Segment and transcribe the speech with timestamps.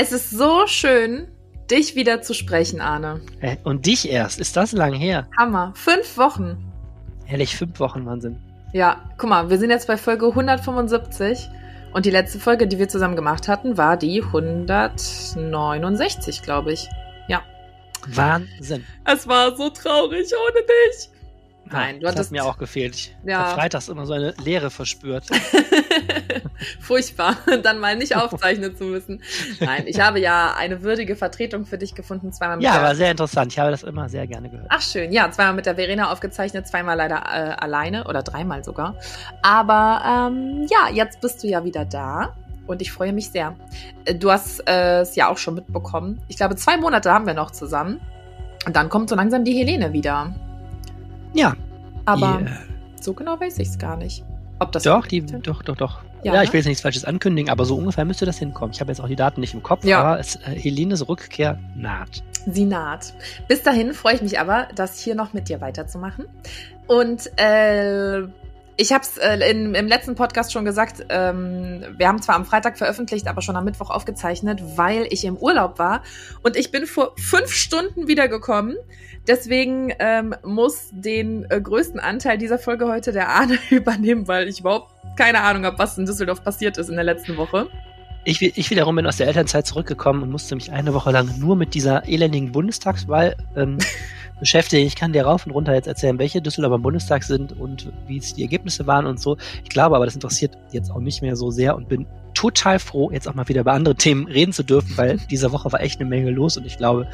[0.00, 1.26] Es ist so schön,
[1.68, 3.20] dich wieder zu sprechen, Arne.
[3.40, 4.38] Äh, und dich erst.
[4.38, 5.26] Ist das lang her?
[5.36, 5.72] Hammer.
[5.74, 6.72] Fünf Wochen.
[7.26, 8.38] Ehrlich, fünf Wochen Wahnsinn.
[8.72, 11.48] Ja, guck mal, wir sind jetzt bei Folge 175
[11.92, 16.88] und die letzte Folge, die wir zusammen gemacht hatten, war die 169, glaube ich.
[17.26, 17.42] Ja.
[18.06, 18.84] Wahnsinn.
[19.04, 21.10] Es war so traurig ohne dich.
[21.72, 22.94] Nein, du das hattest hat mir auch gefehlt.
[22.94, 23.38] Ich ja.
[23.38, 25.24] habe freitags immer so eine Leere verspürt.
[26.80, 29.22] Furchtbar, dann mal nicht aufzeichnen zu müssen.
[29.60, 33.10] Nein, ich habe ja eine würdige Vertretung für dich gefunden, zweimal mit Ja, war sehr
[33.10, 33.52] interessant.
[33.52, 34.66] Ich habe das immer sehr gerne gehört.
[34.70, 38.96] Ach schön, ja, zweimal mit der Verena aufgezeichnet, zweimal leider äh, alleine oder dreimal sogar.
[39.42, 42.34] Aber ähm, ja, jetzt bist du ja wieder da
[42.66, 43.56] und ich freue mich sehr.
[44.04, 46.20] Äh, du hast äh, es ja auch schon mitbekommen.
[46.28, 48.00] Ich glaube, zwei Monate haben wir noch zusammen.
[48.66, 50.34] Und dann kommt so langsam die Helene wieder.
[51.34, 51.54] Ja.
[52.04, 54.24] Aber die, äh, so genau weiß ich es gar nicht.
[54.60, 56.02] Ob das doch, die, doch, doch, doch.
[56.24, 56.54] Ja, ja ich ne?
[56.54, 58.72] will jetzt nichts Falsches ankündigen, aber so ungefähr müsste das hinkommen.
[58.72, 60.00] Ich habe jetzt auch die Daten nicht im Kopf, ja.
[60.00, 62.24] aber es, äh, Helines Rückkehr naht.
[62.46, 63.14] Sie naht.
[63.46, 66.26] Bis dahin freue ich mich aber, das hier noch mit dir weiterzumachen.
[66.86, 68.22] Und äh,
[68.80, 72.78] ich habe es äh, im letzten Podcast schon gesagt, ähm, wir haben zwar am Freitag
[72.78, 76.04] veröffentlicht, aber schon am Mittwoch aufgezeichnet, weil ich im Urlaub war.
[76.44, 78.76] Und ich bin vor fünf Stunden wiedergekommen.
[79.26, 84.60] Deswegen ähm, muss den äh, größten Anteil dieser Folge heute der Arne übernehmen, weil ich
[84.60, 87.68] überhaupt keine Ahnung habe, was in Düsseldorf passiert ist in der letzten Woche.
[88.28, 91.56] Ich, ich wiederum bin aus der Elternzeit zurückgekommen und musste mich eine Woche lang nur
[91.56, 93.78] mit dieser elendigen Bundestagswahl ähm,
[94.38, 94.86] beschäftigen.
[94.86, 98.18] Ich kann dir rauf und runter jetzt erzählen, welche Düsseldorfer im Bundestag sind und wie
[98.18, 99.38] es die Ergebnisse waren und so.
[99.64, 102.04] Ich glaube aber, das interessiert jetzt auch nicht mehr so sehr und bin
[102.34, 105.72] total froh, jetzt auch mal wieder über andere Themen reden zu dürfen, weil diese Woche
[105.72, 107.08] war echt eine Menge los und ich glaube,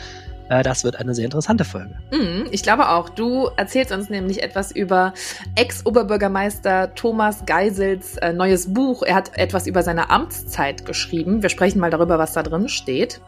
[0.48, 1.94] das wird eine sehr interessante Folge.
[2.10, 3.08] Mm, ich glaube auch.
[3.08, 5.14] Du erzählst uns nämlich etwas über
[5.54, 9.02] Ex-Oberbürgermeister Thomas Geisels äh, neues Buch.
[9.02, 11.42] Er hat etwas über seine Amtszeit geschrieben.
[11.42, 13.20] Wir sprechen mal darüber, was da drin steht.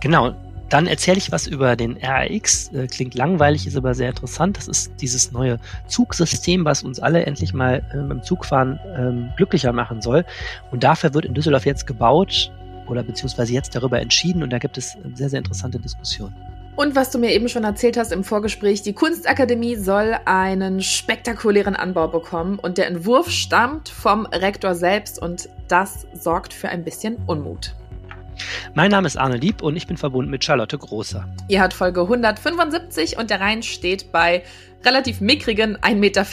[0.00, 0.34] Genau.
[0.68, 2.72] Dann erzähle ich was über den RAX.
[2.72, 4.56] Äh, klingt langweilig, ist aber sehr interessant.
[4.56, 9.72] Das ist dieses neue Zugsystem, was uns alle endlich mal äh, beim Zugfahren ähm, glücklicher
[9.72, 10.24] machen soll.
[10.70, 12.52] Und dafür wird in Düsseldorf jetzt gebaut
[12.90, 16.34] oder beziehungsweise jetzt darüber entschieden und da gibt es sehr, sehr interessante Diskussionen.
[16.76, 21.76] Und was du mir eben schon erzählt hast im Vorgespräch, die Kunstakademie soll einen spektakulären
[21.76, 27.16] Anbau bekommen und der Entwurf stammt vom Rektor selbst und das sorgt für ein bisschen
[27.26, 27.74] Unmut.
[28.72, 31.28] Mein Name ist Arne Lieb und ich bin verbunden mit Charlotte Großer.
[31.48, 34.42] Ihr habt Folge 175 und der Rhein steht bei
[34.82, 36.24] relativ mickrigen 1,44 Meter.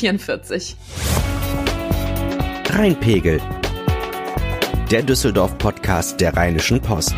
[2.73, 3.41] Rheinpegel.
[4.89, 7.13] Der Düsseldorf-Podcast der Rheinischen Post.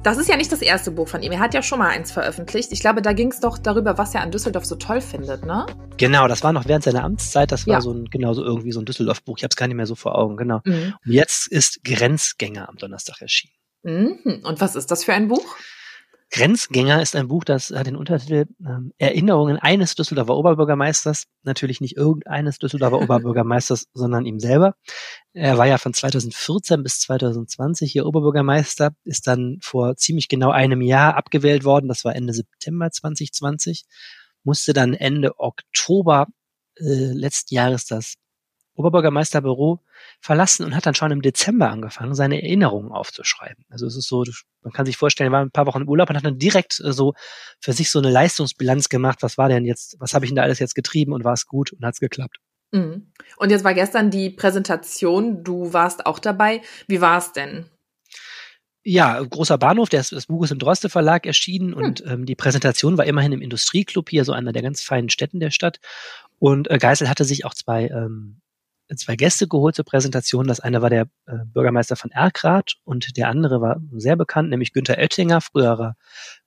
[0.02, 1.30] Das ist ja nicht das erste Buch von ihm.
[1.32, 2.72] Er hat ja schon mal eins veröffentlicht.
[2.72, 5.66] Ich glaube, da ging es doch darüber, was er an Düsseldorf so toll findet, ne?
[5.98, 7.52] Genau, das war noch während seiner Amtszeit.
[7.52, 7.80] Das war ja.
[7.82, 9.36] so ein, genau so irgendwie so ein Düsseldorf-Buch.
[9.36, 10.62] Ich habe es gar nicht mehr so vor Augen, genau.
[10.64, 10.94] Mhm.
[11.04, 13.52] Und jetzt ist Grenzgänger am Donnerstag erschienen.
[13.82, 14.40] Mhm.
[14.42, 15.56] Und was ist das für ein Buch?
[16.32, 21.24] Grenzgänger ist ein Buch, das hat den Untertitel ähm, Erinnerungen eines Düsseldorfer Oberbürgermeisters.
[21.42, 24.74] Natürlich nicht irgendeines Düsseldorfer Oberbürgermeisters, sondern ihm selber.
[25.32, 30.82] Er war ja von 2014 bis 2020 hier Oberbürgermeister, ist dann vor ziemlich genau einem
[30.82, 31.88] Jahr abgewählt worden.
[31.88, 33.84] Das war Ende September 2020.
[34.44, 36.28] Musste dann Ende Oktober
[36.76, 38.14] äh, letzten Jahres das
[38.80, 39.80] Oberbürgermeisterbüro
[40.20, 43.64] verlassen und hat dann schon im Dezember angefangen, seine Erinnerungen aufzuschreiben.
[43.68, 44.24] Also es ist so,
[44.62, 46.80] man kann sich vorstellen, er war ein paar Wochen im Urlaub und hat dann direkt
[46.80, 47.14] äh, so
[47.60, 49.18] für sich so eine Leistungsbilanz gemacht.
[49.22, 51.46] Was war denn jetzt, was habe ich denn da alles jetzt getrieben und war es
[51.46, 52.38] gut und hat es geklappt?
[52.72, 53.12] Mhm.
[53.36, 56.62] Und jetzt war gestern die Präsentation, du warst auch dabei.
[56.86, 57.66] Wie war es denn?
[58.82, 61.84] Ja, großer Bahnhof, das, das Buch ist im Droste Verlag erschienen hm.
[61.84, 65.38] und ähm, die Präsentation war immerhin im Industrieclub hier, so einer der ganz feinen Städten
[65.38, 65.80] der Stadt.
[66.38, 68.40] Und äh, Geisel hatte sich auch zwei ähm,
[68.96, 70.46] zwei Gäste geholt zur Präsentation.
[70.46, 74.72] Das eine war der äh, Bürgermeister von Erkrath und der andere war sehr bekannt, nämlich
[74.72, 75.96] Günther Oettinger, früherer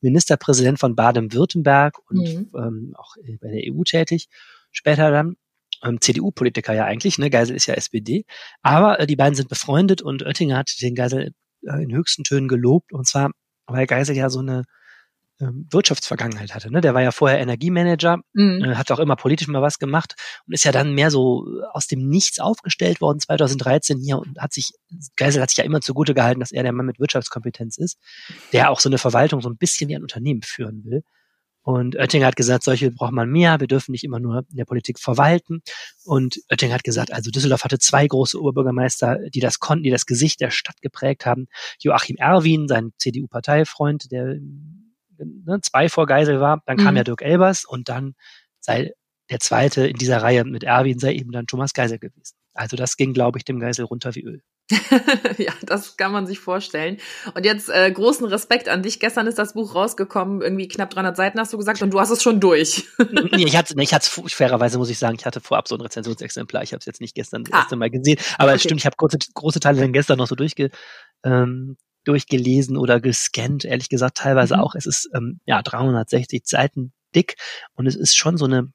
[0.01, 2.51] Ministerpräsident von Baden-Württemberg und mhm.
[2.55, 4.27] ähm, auch bei der EU tätig.
[4.71, 5.35] Später dann
[5.83, 7.29] ähm, CDU-Politiker ja eigentlich, ne?
[7.29, 8.25] Geisel ist ja SPD.
[8.61, 11.33] Aber äh, die beiden sind befreundet und Oettinger hat den Geisel
[11.65, 13.31] äh, in höchsten Tönen gelobt und zwar,
[13.65, 14.63] weil Geisel ja so eine
[15.39, 16.71] ähm, Wirtschaftsvergangenheit hatte.
[16.71, 16.81] Ne?
[16.81, 18.63] Der war ja vorher Energiemanager, mhm.
[18.63, 20.15] äh, hat auch immer politisch mal was gemacht
[20.47, 24.53] und ist ja dann mehr so aus dem Nichts aufgestellt worden 2013 hier und hat
[24.53, 24.73] sich,
[25.15, 27.97] Geisel hat sich ja immer zugute gehalten, dass er der Mann mit Wirtschaftskompetenz ist,
[28.51, 31.03] der auch so eine Verwaltung so ein bisschen wie ein Unternehmen führen will.
[31.65, 34.65] Und Oettinger hat gesagt, solche braucht man mehr, wir dürfen nicht immer nur in der
[34.65, 35.61] Politik verwalten.
[36.03, 40.05] Und Oettinger hat gesagt, also Düsseldorf hatte zwei große Oberbürgermeister, die das konnten, die das
[40.05, 41.47] Gesicht der Stadt geprägt haben.
[41.79, 44.35] Joachim Erwin, sein CDU-Parteifreund, der
[45.17, 46.97] ne, zwei vor Geisel war, dann kam mhm.
[46.97, 48.15] ja Dirk Elbers und dann
[48.59, 48.91] sei
[49.29, 52.35] der zweite in dieser Reihe mit Erwin sei eben dann Thomas Geisel gewesen.
[52.53, 54.41] Also das ging, glaube ich, dem Geisel runter wie Öl.
[55.37, 56.97] ja, das kann man sich vorstellen.
[57.33, 58.99] Und jetzt äh, großen Respekt an dich.
[58.99, 62.11] Gestern ist das Buch rausgekommen, irgendwie knapp 300 Seiten hast du gesagt und du hast
[62.11, 62.85] es schon durch.
[63.11, 65.81] nee, ich hatte, nee, ich hatte fairerweise muss ich sagen, ich hatte vorab so ein
[65.81, 66.63] Rezensionsexemplar.
[66.63, 67.59] Ich habe es jetzt nicht gestern das ah.
[67.59, 68.55] erste Mal gesehen, aber okay.
[68.55, 70.69] es stimmt, ich habe große, große Teile dann gestern noch so durchge,
[71.23, 74.61] ähm, durchgelesen oder gescannt, ehrlich gesagt, teilweise mhm.
[74.61, 74.75] auch.
[74.75, 77.35] Es ist ähm, ja 360 Seiten dick
[77.75, 78.71] und es ist schon so eine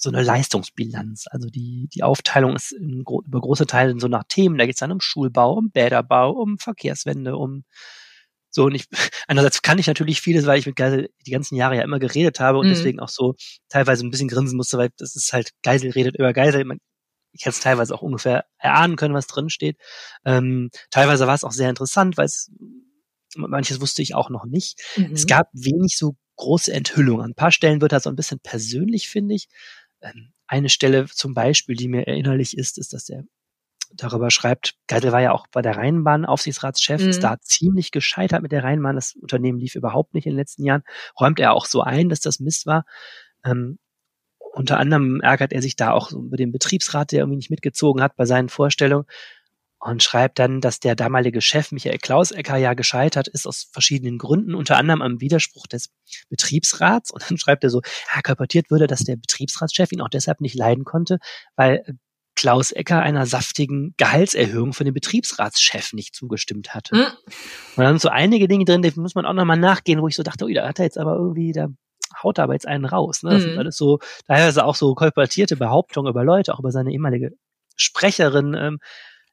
[0.00, 1.26] so eine Leistungsbilanz.
[1.30, 4.56] Also die, die Aufteilung ist in, über große Teile so nach Themen.
[4.56, 7.64] Da geht es dann um Schulbau, um Bäderbau, um Verkehrswende, um
[8.48, 8.64] so.
[8.64, 8.86] Und ich,
[9.28, 12.40] einerseits kann ich natürlich vieles, weil ich mit Geisel die ganzen Jahre ja immer geredet
[12.40, 12.70] habe und mhm.
[12.70, 13.34] deswegen auch so
[13.68, 16.64] teilweise ein bisschen grinsen musste, weil das ist halt Geisel redet über Geisel.
[16.64, 16.78] Man,
[17.32, 19.78] ich hätte es teilweise auch ungefähr erahnen können, was drin steht.
[20.24, 22.50] Ähm, teilweise war es auch sehr interessant, weil es
[23.36, 24.80] manches wusste ich auch noch nicht.
[24.96, 25.12] Mhm.
[25.12, 27.24] Es gab wenig so große Enthüllungen.
[27.24, 29.48] An ein paar Stellen wird das so ein bisschen persönlich, finde ich.
[30.00, 33.24] Ähm, eine Stelle zum Beispiel, die mir erinnerlich ist, ist, dass der
[33.92, 37.08] darüber schreibt, Geisel war ja auch bei der Rheinbahn Aufsichtsratschef, mhm.
[37.08, 38.94] ist da ziemlich gescheitert mit der Rheinbahn.
[38.94, 40.82] Das Unternehmen lief überhaupt nicht in den letzten Jahren.
[41.18, 42.84] Räumt er auch so ein, dass das Mist war.
[43.44, 43.78] Ähm,
[44.52, 48.16] unter anderem ärgert er sich da auch über den Betriebsrat, der irgendwie nicht mitgezogen hat
[48.16, 49.06] bei seinen Vorstellungen
[49.80, 54.54] und schreibt dann, dass der damalige Chef Michael Klausecker ja gescheitert ist aus verschiedenen Gründen,
[54.54, 55.90] unter anderem am Widerspruch des
[56.28, 57.10] Betriebsrats.
[57.10, 57.80] Und dann schreibt er so,
[58.14, 61.18] ja, kolportiert würde, dass der Betriebsratschef ihn auch deshalb nicht leiden konnte,
[61.56, 61.82] weil
[62.36, 66.96] Klaus Ecker einer saftigen Gehaltserhöhung für den Betriebsratschef nicht zugestimmt hatte.
[66.96, 67.06] Mhm.
[67.76, 70.16] Und dann sind so einige Dinge drin, die muss man auch nochmal nachgehen, wo ich
[70.16, 71.68] so dachte, ui, da hat er jetzt aber irgendwie, da
[72.22, 73.22] haut er aber jetzt einen raus.
[73.22, 73.30] Ne?
[73.30, 73.48] Das mhm.
[73.48, 77.32] sind alles so, teilweise auch so kolportierte Behauptungen über Leute, auch über seine ehemalige
[77.76, 78.54] Sprecherin.
[78.54, 78.78] Ähm,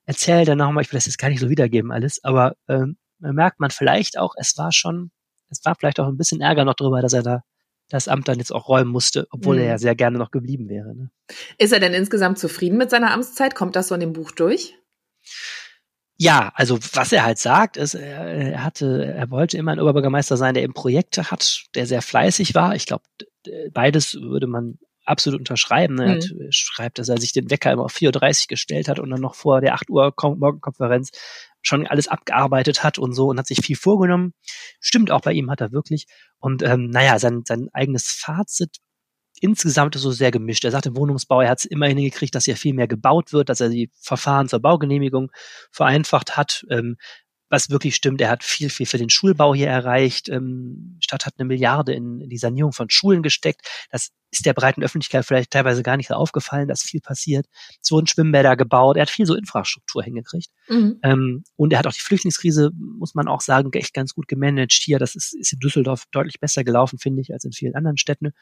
[0.06, 3.60] erzählt dann nochmal, ich will das jetzt gar nicht so wiedergeben alles, aber ähm, merkt
[3.60, 5.12] man vielleicht auch, es war schon,
[5.50, 7.42] es war vielleicht auch ein bisschen Ärger noch drüber, dass er da
[7.90, 9.62] das Amt dann jetzt auch räumen musste, obwohl mhm.
[9.62, 10.96] er ja sehr gerne noch geblieben wäre.
[10.96, 11.10] Ne?
[11.58, 13.56] Ist er denn insgesamt zufrieden mit seiner Amtszeit?
[13.56, 14.76] Kommt das so in dem Buch durch?
[16.20, 20.56] Ja, also was er halt sagt, ist, er hatte, er wollte immer ein Oberbürgermeister sein,
[20.56, 22.76] der eben Projekte hat, der sehr fleißig war.
[22.76, 23.04] Ich glaube,
[23.72, 25.96] beides würde man absolut unterschreiben.
[25.96, 26.06] Ne?
[26.06, 26.48] Er hat, mhm.
[26.50, 29.36] schreibt, dass er sich den Wecker immer auf 4.30 Uhr gestellt hat und dann noch
[29.36, 31.12] vor der 8 Uhr Morgenkonferenz
[31.62, 34.34] schon alles abgearbeitet hat und so und hat sich viel vorgenommen.
[34.80, 36.08] Stimmt auch bei ihm, hat er wirklich.
[36.40, 38.78] Und ähm, naja, sein, sein eigenes Fazit
[39.42, 40.66] insgesamt ist so sehr gemischt.
[40.66, 43.50] Er sagt im Wohnungsbau, er hat es immer hingekriegt, dass hier viel mehr gebaut wird,
[43.50, 45.32] dass er die Verfahren zur Baugenehmigung
[45.72, 46.66] vereinfacht hat.
[46.70, 46.98] Ähm,
[47.50, 50.28] was wirklich stimmt, er hat viel, viel für den Schulbau hier erreicht.
[50.30, 53.62] Ähm, Stadt hat eine Milliarde in, in die Sanierung von Schulen gesteckt.
[53.90, 57.46] Das ist der breiten Öffentlichkeit vielleicht teilweise gar nicht so aufgefallen, dass viel passiert.
[57.82, 60.50] Es wurden Schwimmbäder gebaut, er hat viel so Infrastruktur hingekriegt.
[60.68, 61.00] Mhm.
[61.04, 64.74] Ähm, und er hat auch die Flüchtlingskrise, muss man auch sagen, echt ganz gut gemanagt
[64.74, 65.00] hier.
[65.00, 68.34] Das ist, ist in Düsseldorf deutlich besser gelaufen, finde ich, als in vielen anderen Städten.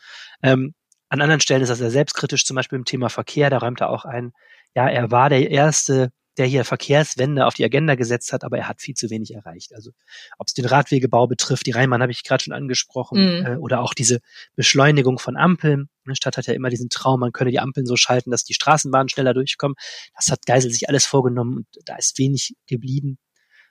[0.42, 0.74] Ähm,
[1.16, 3.90] an anderen Stellen ist er sehr selbstkritisch, zum Beispiel im Thema Verkehr, da räumt er
[3.90, 4.34] auch ein,
[4.76, 8.68] ja, er war der erste der hier Verkehrswende auf die Agenda gesetzt hat, aber er
[8.68, 9.74] hat viel zu wenig erreicht.
[9.74, 9.92] Also
[10.38, 13.46] ob es den Radwegebau betrifft, die Rheinbahn habe ich gerade schon angesprochen, mhm.
[13.46, 14.20] äh, oder auch diese
[14.56, 15.90] Beschleunigung von Ampeln.
[16.08, 18.54] Die Stadt hat ja immer diesen Traum, man könne die Ampeln so schalten, dass die
[18.54, 19.76] Straßenbahnen schneller durchkommen.
[20.16, 23.18] Das hat Geisel sich alles vorgenommen und da ist wenig geblieben.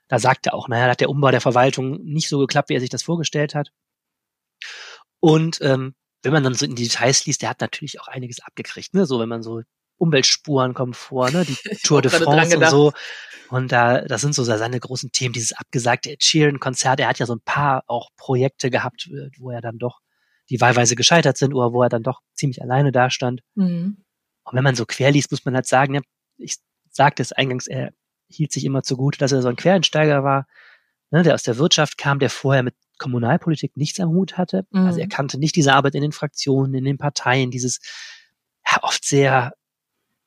[0.08, 2.74] Da sagt er auch, naja, da hat der Umbau der Verwaltung nicht so geklappt, wie
[2.74, 3.70] er sich das vorgestellt hat.
[5.20, 8.40] Und ähm, wenn man dann so in die Details liest, der hat natürlich auch einiges
[8.40, 8.94] abgekriegt.
[8.94, 9.06] Ne?
[9.06, 9.62] So, wenn man so
[9.96, 11.44] Umweltspuren kommen vor, ne?
[11.44, 12.92] Die Tour de France und so.
[13.50, 16.98] Und da, das sind so seine großen Themen, dieses abgesagte Sheeran-Konzert.
[16.98, 20.00] Er hat ja so ein paar auch Projekte gehabt, wo er dann doch,
[20.50, 23.42] die wahlweise gescheitert sind oder wo er dann doch ziemlich alleine dastand.
[23.54, 24.04] Mhm.
[24.44, 26.00] Und wenn man so quer liest, muss man halt sagen, ja,
[26.36, 26.56] ich
[26.90, 27.92] sagte es eingangs, er
[28.28, 30.46] hielt sich immer zugute, dass er so ein Quereinsteiger war,
[31.10, 34.66] ne, der aus der Wirtschaft kam, der vorher mit Kommunalpolitik nichts am Hut hatte.
[34.70, 34.86] Mhm.
[34.86, 35.10] Also er mhm.
[35.10, 37.80] kannte nicht diese Arbeit in den Fraktionen, in den Parteien, dieses
[38.70, 39.52] ja, oft sehr,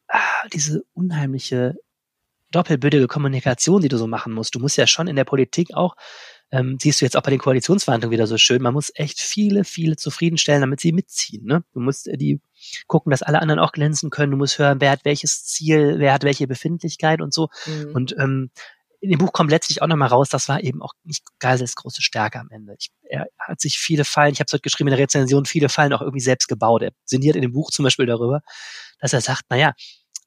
[0.07, 1.75] ah, diese unheimliche
[2.51, 4.55] doppelbödige Kommunikation, die du so machen musst.
[4.55, 5.95] Du musst ja schon in der Politik auch,
[6.49, 9.65] ähm, siehst du jetzt auch bei den Koalitionsverhandlungen wieder so schön, man muss echt viele,
[9.65, 11.45] viele zufriedenstellen, damit sie mitziehen.
[11.45, 11.63] Ne?
[11.73, 12.39] Du musst äh, die
[12.87, 14.31] gucken, dass alle anderen auch glänzen können.
[14.31, 17.49] Du musst hören, wer hat welches Ziel, wer hat welche Befindlichkeit und so.
[17.65, 17.91] Mhm.
[17.93, 18.49] Und ähm,
[18.99, 22.01] in dem Buch kommt letztlich auch nochmal raus, das war eben auch nicht Geisels große
[22.01, 22.75] Stärke am Ende.
[22.79, 25.69] Ich, er hat sich viele Fallen, ich habe es heute geschrieben in der Rezension, viele
[25.69, 26.81] Fallen auch irgendwie selbst gebaut.
[26.81, 28.41] Er sinniert in dem Buch zum Beispiel darüber,
[28.99, 29.73] dass er sagt, naja,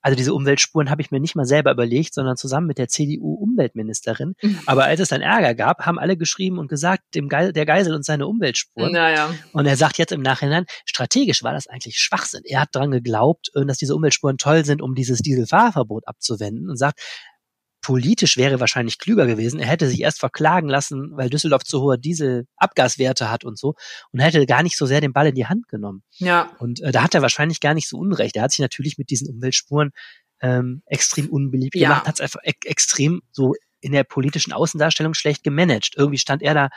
[0.02, 4.34] also diese Umweltspuren habe ich mir nicht mal selber überlegt, sondern zusammen mit der CDU-Umweltministerin.
[4.40, 4.60] Mhm.
[4.66, 7.94] Aber als es dann Ärger gab, haben alle geschrieben und gesagt, dem Geisel, der Geisel
[7.94, 8.92] und seine Umweltspuren.
[8.92, 9.34] Naja.
[9.52, 12.42] Und er sagt jetzt im Nachhinein, strategisch war das eigentlich Schwachsinn.
[12.44, 16.76] Er hat daran geglaubt, äh, dass diese Umweltspuren toll sind, um dieses Dieselfahrverbot abzuwenden und
[16.76, 17.00] sagt,
[17.80, 19.60] politisch wäre wahrscheinlich klüger gewesen.
[19.60, 23.74] Er hätte sich erst verklagen lassen, weil Düsseldorf zu hohe Dieselabgaswerte hat und so
[24.12, 26.02] und hätte gar nicht so sehr den Ball in die Hand genommen.
[26.18, 26.50] Ja.
[26.58, 28.36] Und äh, da hat er wahrscheinlich gar nicht so unrecht.
[28.36, 29.92] Er hat sich natürlich mit diesen Umweltspuren
[30.42, 31.88] ähm, extrem unbeliebt ja.
[31.88, 35.94] gemacht, hat es einfach e extrem so in der politischen Außendarstellung schlecht gemanagt.
[35.96, 36.68] Irgendwie stand er da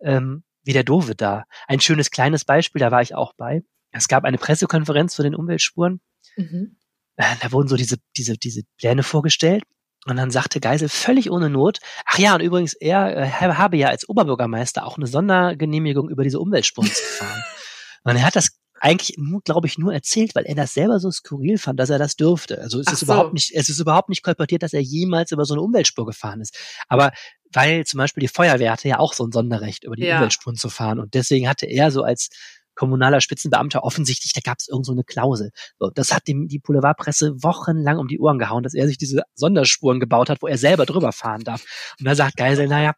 [0.00, 1.44] ähm, wie der Dove da.
[1.68, 3.62] Ein schönes kleines Beispiel, da war ich auch bei.
[3.92, 6.00] Es gab eine Pressekonferenz zu den Umweltspuren.
[6.36, 6.76] Mhm.
[7.16, 9.62] Äh, da wurden so diese, diese, diese Pläne vorgestellt
[10.06, 13.88] und dann sagte Geisel völlig ohne Not, ach ja, und übrigens, er äh, habe ja
[13.88, 17.42] als Oberbürgermeister auch eine Sondergenehmigung über diese Umweltspuren zu fahren.
[18.04, 21.10] und er hat das eigentlich nur, glaube ich, nur erzählt, weil er das selber so
[21.10, 22.58] skurril fand, dass er das dürfte.
[22.62, 23.06] Also es ach ist so.
[23.06, 26.40] überhaupt nicht, es ist überhaupt nicht kolportiert, dass er jemals über so eine Umweltspur gefahren
[26.40, 26.56] ist.
[26.88, 27.12] Aber
[27.52, 30.16] weil zum Beispiel die Feuerwehr hatte ja auch so ein Sonderrecht, über die ja.
[30.16, 30.98] Umweltspuren zu fahren.
[30.98, 32.30] Und deswegen hatte er so als
[32.74, 35.50] kommunaler Spitzenbeamter offensichtlich, da gab es irgend so eine Klausel.
[35.78, 39.22] So, das hat dem die Boulevardpresse wochenlang um die Ohren gehauen, dass er sich diese
[39.34, 41.64] Sonderspuren gebaut hat, wo er selber drüber fahren darf.
[41.98, 42.94] Und da sagt Geisel, naja,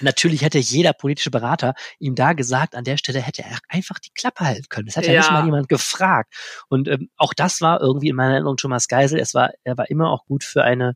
[0.00, 4.10] Natürlich hätte jeder politische Berater ihm da gesagt, an der Stelle hätte er einfach die
[4.10, 4.86] Klappe halten können.
[4.86, 6.34] Das hat ja, ja nicht mal jemand gefragt.
[6.68, 9.18] Und ähm, auch das war irgendwie in meiner Erinnerung Thomas Geisel.
[9.18, 10.94] Es war, er war immer auch gut für eine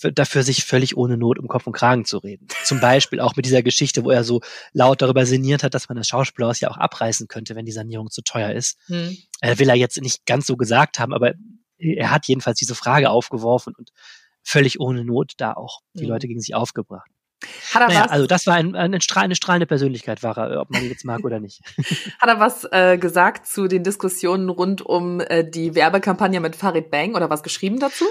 [0.00, 2.48] dafür, sich völlig ohne Not um Kopf und Kragen zu reden.
[2.64, 4.40] Zum Beispiel auch mit dieser Geschichte, wo er so
[4.72, 8.10] laut darüber sinniert hat, dass man das Schauspielhaus ja auch abreißen könnte, wenn die Sanierung
[8.10, 8.78] zu teuer ist.
[8.86, 9.16] Hm.
[9.40, 11.34] Äh, will er jetzt nicht ganz so gesagt haben, aber
[11.78, 13.90] er hat jedenfalls diese Frage aufgeworfen und
[14.42, 16.10] völlig ohne Not da auch die hm.
[16.10, 17.10] Leute gegen sich aufgebracht.
[17.72, 18.10] Hat er naja, was?
[18.10, 21.24] Also das war ein, ein, eine strahlende Persönlichkeit, war er, ob man ihn jetzt mag
[21.24, 21.60] oder nicht.
[22.18, 26.90] Hat er was äh, gesagt zu den Diskussionen rund um äh, die Werbekampagne mit Farid
[26.90, 28.04] Bang oder was geschrieben dazu?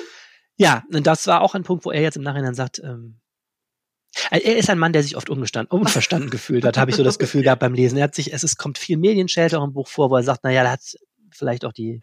[0.58, 3.20] Ja, und das war auch ein Punkt, wo er jetzt im Nachhinein sagt, ähm,
[4.32, 7.20] äh, er ist ein Mann, der sich oft unverstanden gefühlt hat, habe ich so das
[7.20, 7.98] Gefühl gehabt beim Lesen.
[7.98, 10.44] Er hat sich, es ist, kommt viel Medienschelte auch im Buch vor, wo er sagt,
[10.44, 10.82] naja, da hat
[11.32, 12.02] vielleicht auch die,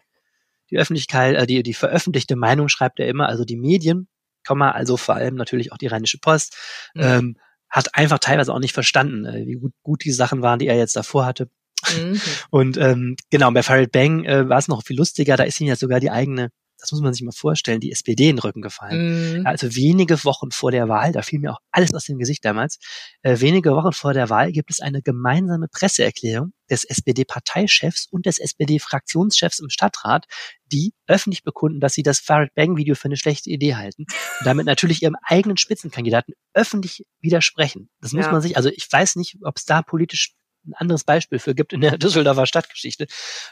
[0.71, 4.07] die Öffentlichkeit, äh, die, die veröffentlichte Meinung schreibt er immer, also die Medien,
[4.45, 6.55] Komma, also vor allem natürlich auch die Rheinische Post,
[6.93, 7.01] mhm.
[7.03, 7.37] ähm,
[7.69, 10.77] hat einfach teilweise auch nicht verstanden, äh, wie gut, gut die Sachen waren, die er
[10.77, 11.49] jetzt davor hatte.
[11.97, 12.21] Mhm.
[12.51, 15.67] Und ähm, genau, bei Farid Bang äh, war es noch viel lustiger, da ist ihm
[15.67, 16.51] ja sogar die eigene
[16.85, 19.39] das muss man sich mal vorstellen, die SPD in den Rücken gefallen.
[19.39, 19.47] Mhm.
[19.47, 22.77] Also wenige Wochen vor der Wahl, da fiel mir auch alles aus dem Gesicht damals,
[23.23, 28.37] äh, wenige Wochen vor der Wahl gibt es eine gemeinsame Presseerklärung des SPD-Parteichefs und des
[28.37, 30.25] SPD-Fraktionschefs im Stadtrat,
[30.71, 34.03] die öffentlich bekunden, dass sie das Farid Bang-Video für eine schlechte Idee halten
[34.39, 37.89] und damit natürlich ihrem eigenen Spitzenkandidaten öffentlich widersprechen.
[37.99, 38.31] Das muss ja.
[38.31, 41.73] man sich, also ich weiß nicht, ob es da politisch ein anderes Beispiel für gibt
[41.73, 43.07] in der Düsseldorfer Stadtgeschichte.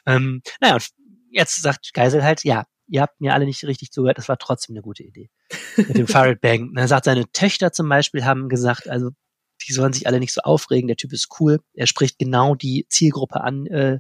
[0.06, 0.78] Ähm, naja,
[1.30, 4.76] jetzt sagt Geisel halt, ja, ihr habt mir alle nicht richtig zugehört, das war trotzdem
[4.76, 5.32] eine gute Idee.
[5.78, 6.72] Mit dem Farid Bang.
[6.76, 9.10] Er sagt, seine Töchter zum Beispiel haben gesagt, also
[9.68, 12.86] die sollen sich alle nicht so aufregen, der Typ ist cool, er spricht genau die
[12.90, 14.00] Zielgruppe an, äh,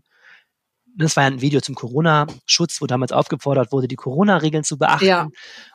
[0.95, 5.05] das war ja ein Video zum Corona-Schutz, wo damals aufgefordert wurde, die Corona-Regeln zu beachten.
[5.05, 5.27] Ja.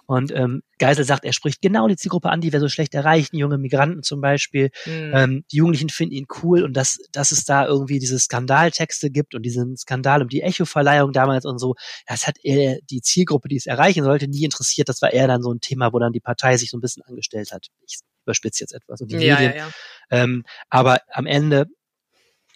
[0.06, 3.36] Und ähm, Geisel sagt, er spricht genau die Zielgruppe an, die wir so schlecht erreichen,
[3.36, 4.70] junge Migranten zum Beispiel.
[4.86, 5.12] Mhm.
[5.12, 9.34] Ähm, die Jugendlichen finden ihn cool und dass, dass es da irgendwie diese Skandaltexte gibt
[9.34, 11.74] und diesen Skandal um die Echo-Verleihung damals und so,
[12.06, 14.88] das hat er die Zielgruppe, die es erreichen sollte, nie interessiert.
[14.88, 17.02] Das war eher dann so ein Thema, wo dann die Partei sich so ein bisschen
[17.02, 17.66] angestellt hat.
[17.86, 19.56] Ich überspitze jetzt etwas und die ja, Medien.
[19.56, 19.70] Ja, ja.
[20.10, 21.66] Ähm, aber am Ende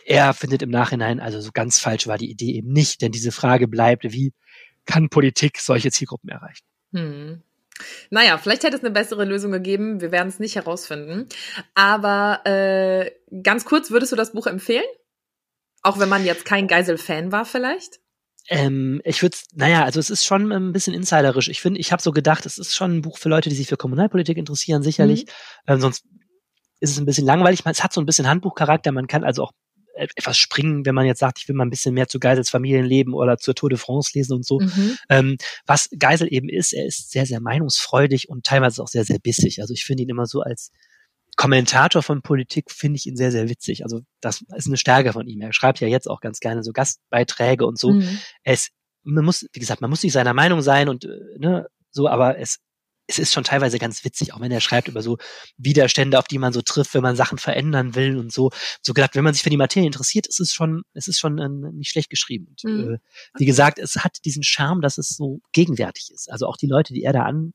[0.04, 3.32] er findet im Nachhinein, also so ganz falsch war die Idee eben nicht, denn diese
[3.32, 4.32] Frage bleibt, wie
[4.85, 6.64] kann Politik solche Zielgruppen erreichen?
[6.92, 7.42] Hm.
[8.11, 10.00] Naja, vielleicht hätte es eine bessere Lösung gegeben.
[10.00, 11.28] Wir werden es nicht herausfinden.
[11.75, 13.11] Aber äh,
[13.42, 14.85] ganz kurz, würdest du das Buch empfehlen?
[15.82, 18.00] Auch wenn man jetzt kein Geisel-Fan war vielleicht?
[18.49, 21.49] Ähm, ich würde, naja, also es ist schon ein bisschen insiderisch.
[21.49, 23.68] Ich finde, ich habe so gedacht, es ist schon ein Buch für Leute, die sich
[23.68, 25.25] für Kommunalpolitik interessieren, sicherlich.
[25.25, 25.75] Mhm.
[25.75, 26.04] Ähm, sonst
[26.80, 27.62] ist es ein bisschen langweilig.
[27.64, 28.92] Es hat so ein bisschen Handbuchcharakter.
[28.92, 29.52] Man kann also auch
[29.94, 33.14] etwas springen, wenn man jetzt sagt, ich will mal ein bisschen mehr zu Geisels Familienleben
[33.14, 34.61] oder zur Tour de France lesen und so.
[34.61, 34.99] Mhm.
[35.08, 39.18] Ähm, was Geisel eben ist, er ist sehr, sehr meinungsfreudig und teilweise auch sehr, sehr
[39.18, 39.61] bissig.
[39.61, 40.70] Also ich finde ihn immer so als
[41.37, 43.84] Kommentator von Politik finde ich ihn sehr, sehr witzig.
[43.84, 45.40] Also das ist eine Stärke von ihm.
[45.40, 47.92] Er schreibt ja jetzt auch ganz gerne so Gastbeiträge und so.
[47.92, 48.18] Mhm.
[48.42, 48.68] Es,
[49.02, 52.38] man muss, wie gesagt, man muss nicht seiner Meinung sein und äh, ne, so, aber
[52.38, 52.58] es
[53.06, 55.18] es ist schon teilweise ganz witzig, auch wenn er schreibt über so
[55.56, 58.50] Widerstände, auf die man so trifft, wenn man Sachen verändern will und so.
[58.80, 61.38] So gedacht, wenn man sich für die Materie interessiert, ist es schon, es ist schon
[61.38, 62.49] äh, nicht schlecht geschrieben.
[62.49, 62.94] Und, mhm.
[62.94, 62.99] äh,
[63.38, 66.30] wie gesagt, es hat diesen Charme, dass es so gegenwärtig ist.
[66.30, 67.52] Also auch die Leute, die er da an,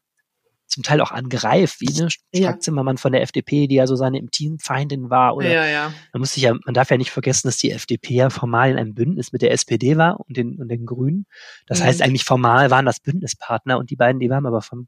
[0.68, 2.60] zum Teil auch angreift, wie ne ja.
[2.60, 5.36] Zimmermann von der FDP, die ja so seine Intimfeindin war.
[5.38, 5.94] Oder ja, ja.
[6.12, 8.77] Man muss sich ja, man darf ja nicht vergessen, dass die FDP ja formal in
[8.77, 11.25] einem Bündnis mit der SPD war und den, und den Grünen.
[11.68, 11.86] Das mhm.
[11.86, 14.88] heißt, eigentlich formal waren das Bündnispartner und die beiden, die waren aber vom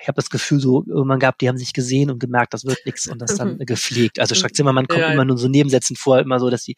[0.00, 2.78] ich habe das Gefühl, so irgendwann gab, die haben sich gesehen und gemerkt, das wird
[2.86, 4.20] nichts und das dann gepflegt.
[4.20, 6.76] Also Strack Zimmermann kommt ja, immer nur so Nebensätzen vor, immer so, dass die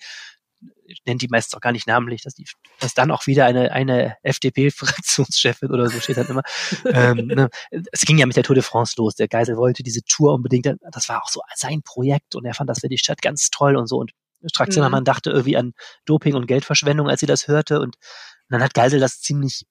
[1.07, 2.45] nennt die meistens auch gar nicht namentlich, dass die,
[2.81, 6.43] dass dann auch wieder eine, eine FDP-Fraktionschefin oder so steht dann immer.
[6.87, 7.49] ähm, ne,
[7.93, 9.15] es ging ja mit der Tour de France los.
[9.15, 12.69] Der Geisel wollte diese Tour unbedingt, das war auch so sein Projekt und er fand
[12.69, 13.99] das für die Stadt ganz toll und so.
[13.99, 14.13] Und
[14.47, 15.07] Strack Zimmermann mhm.
[15.07, 15.73] dachte irgendwie an
[16.07, 17.81] Doping und Geldverschwendung, als sie das hörte.
[17.81, 17.97] Und
[18.49, 19.65] dann hat Geisel das ziemlich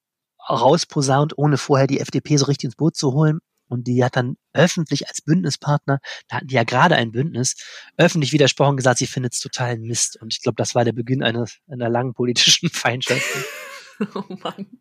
[0.50, 3.40] rausposaunt, ohne vorher die FDP so richtig ins Boot zu holen.
[3.70, 7.56] Und die hat dann öffentlich als Bündnispartner, da hatten die ja gerade ein Bündnis,
[7.98, 10.20] öffentlich widersprochen gesagt, sie findet es total Mist.
[10.20, 13.24] Und ich glaube, das war der Beginn eines, einer langen politischen Feindschaft.
[14.16, 14.80] Oh Mann.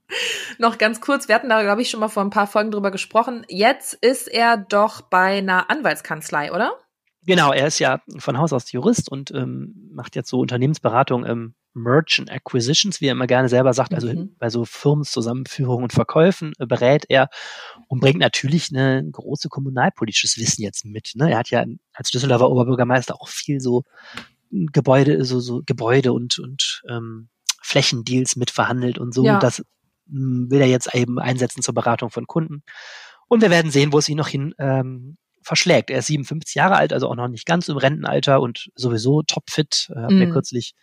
[0.59, 2.93] Noch ganz kurz, wir hatten da, glaube ich, schon mal vor ein paar Folgen drüber
[2.93, 3.45] gesprochen.
[3.49, 6.79] Jetzt ist er doch bei einer Anwaltskanzlei, oder?
[7.29, 11.55] Genau, er ist ja von Haus aus Jurist und ähm, macht jetzt so Unternehmensberatung im
[11.75, 14.35] Merchant Acquisitions, wie er immer gerne selber sagt, also mhm.
[14.39, 17.29] bei so Firmenzusammenführungen und Verkäufen äh, berät er
[17.87, 21.13] und bringt natürlich ein große kommunalpolitisches Wissen jetzt mit.
[21.17, 21.31] Ne?
[21.31, 23.85] Er hat ja als Düsseldorfer Oberbürgermeister auch viel so
[24.51, 27.29] Gebäude, so, so Gebäude und, und ähm,
[27.61, 29.27] Flächendeals mitverhandelt und so.
[29.27, 29.39] Ja.
[29.39, 29.63] Das
[30.09, 32.63] hm, will er jetzt eben einsetzen zur Beratung von Kunden.
[33.29, 35.89] Und wir werden sehen, wo es ihn noch hin ähm, verschlägt.
[35.89, 39.91] Er ist 57 Jahre alt, also auch noch nicht ganz im Rentenalter und sowieso topfit.
[39.95, 40.19] Er hat mm.
[40.19, 40.33] mir mhm.
[40.33, 40.75] kürzlich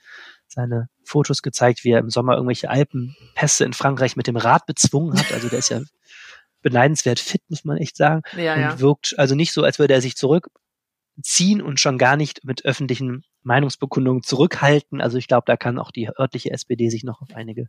[0.48, 5.20] seine Fotos gezeigt, wie er im Sommer irgendwelche Alpenpässe in Frankreich mit dem Rad bezwungen
[5.20, 5.32] hat.
[5.32, 5.82] Also der ist ja
[6.64, 8.24] beneidenswert fit, muss man echt sagen.
[8.36, 8.80] Ja, und ja.
[8.80, 13.24] wirkt also nicht so, als würde er sich zurückziehen und schon gar nicht mit öffentlichen
[13.44, 15.00] Meinungsbekundungen zurückhalten.
[15.00, 17.68] Also ich glaube, da kann auch die örtliche SPD sich noch auf einige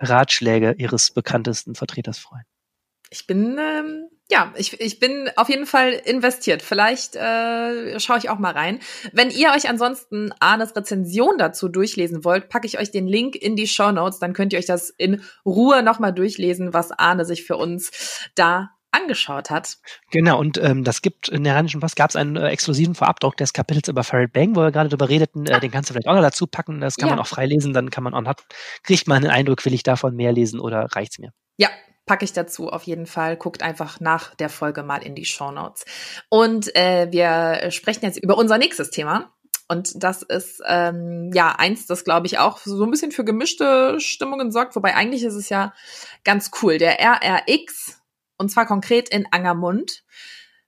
[0.00, 2.44] Ratschläge ihres bekanntesten Vertreters freuen.
[3.10, 6.62] Ich bin ähm, ja, ich, ich bin auf jeden Fall investiert.
[6.62, 8.80] Vielleicht äh, schaue ich auch mal rein.
[9.12, 13.54] Wenn ihr euch ansonsten Arnes Rezension dazu durchlesen wollt, packe ich euch den Link in
[13.54, 14.20] die Show Notes.
[14.20, 18.70] Dann könnt ihr euch das in Ruhe nochmal durchlesen, was Arne sich für uns da
[18.92, 19.76] angeschaut hat.
[20.10, 23.36] Genau, und ähm, das gibt in der Rheinischen Post gab es einen äh, exklusiven Vorabdruck
[23.36, 25.46] des Kapitels über Farid Bang, wo wir gerade drüber redeten.
[25.46, 26.80] Äh, den kannst du vielleicht auch noch dazu packen.
[26.80, 27.16] Das kann ja.
[27.16, 27.74] man auch frei lesen.
[27.74, 28.44] Dann kann man auch hat,
[28.84, 31.32] kriegt man einen Eindruck, will ich davon mehr lesen oder reicht's mir?
[31.56, 31.68] Ja,
[32.06, 33.36] packe ich dazu auf jeden Fall.
[33.36, 35.84] Guckt einfach nach der Folge mal in die Show Notes.
[36.28, 39.32] Und äh, wir sprechen jetzt über unser nächstes Thema.
[39.66, 43.98] Und das ist ähm, ja eins, das glaube ich auch so ein bisschen für gemischte
[43.98, 44.76] Stimmungen sorgt.
[44.76, 45.72] Wobei eigentlich ist es ja
[46.22, 46.78] ganz cool.
[46.78, 47.98] Der RRX
[48.36, 50.04] und zwar konkret in Angermund.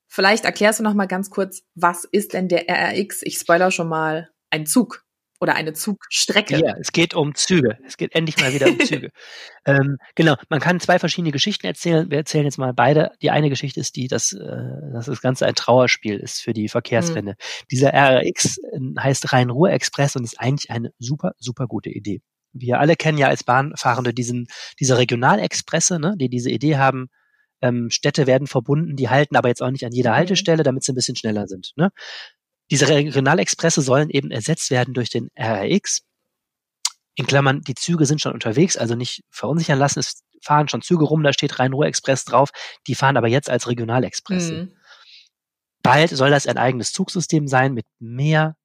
[0.06, 3.20] Vielleicht erklärst du noch mal ganz kurz, was ist denn der RRX?
[3.22, 4.30] Ich spoiler schon mal.
[4.48, 5.04] Ein Zug
[5.40, 6.58] oder eine Zugstrecke.
[6.58, 7.78] Ja, es geht um Züge.
[7.86, 9.10] Es geht endlich mal wieder um Züge.
[9.66, 12.10] ähm, genau, man kann zwei verschiedene Geschichten erzählen.
[12.10, 13.12] Wir erzählen jetzt mal beide.
[13.22, 16.68] Die eine Geschichte ist die, dass, äh, dass das Ganze ein Trauerspiel ist für die
[16.68, 17.32] Verkehrswende.
[17.32, 17.66] Mhm.
[17.70, 22.20] Dieser RRX äh, heißt Rhein-Ruhr-Express und ist eigentlich eine super, super gute Idee.
[22.52, 24.46] Wir alle kennen ja als Bahnfahrende diesen,
[24.80, 27.08] diese Regionalexpresse, ne, die diese Idee haben,
[27.62, 30.16] ähm, Städte werden verbunden, die halten aber jetzt auch nicht an jeder mhm.
[30.16, 31.72] Haltestelle, damit sie ein bisschen schneller sind.
[31.76, 31.90] Ne?
[32.70, 36.02] Diese Regionalexpresse sollen eben ersetzt werden durch den RRX.
[37.14, 40.00] In Klammern, die Züge sind schon unterwegs, also nicht verunsichern lassen.
[40.00, 42.50] Es fahren schon Züge rum, da steht Rhein-Ruhr-Express drauf.
[42.86, 44.52] Die fahren aber jetzt als Regionalexpresse.
[44.52, 44.72] Mhm.
[45.82, 48.56] Bald soll das ein eigenes Zugsystem sein mit mehr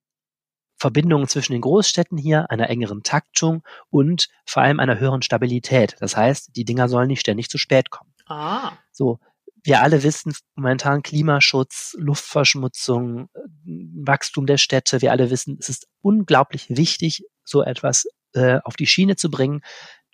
[0.80, 5.96] Verbindungen zwischen den Großstädten hier, einer engeren Taktung und vor allem einer höheren Stabilität.
[6.00, 8.12] Das heißt, die Dinger sollen nicht ständig zu spät kommen.
[8.26, 8.72] Ah.
[8.92, 9.20] So,
[9.63, 13.30] wir alle wissen momentan Klimaschutz, Luftverschmutzung,
[13.65, 15.02] Wachstum der Städte.
[15.02, 19.62] Wir alle wissen, es ist unglaublich wichtig, so etwas äh, auf die Schiene zu bringen,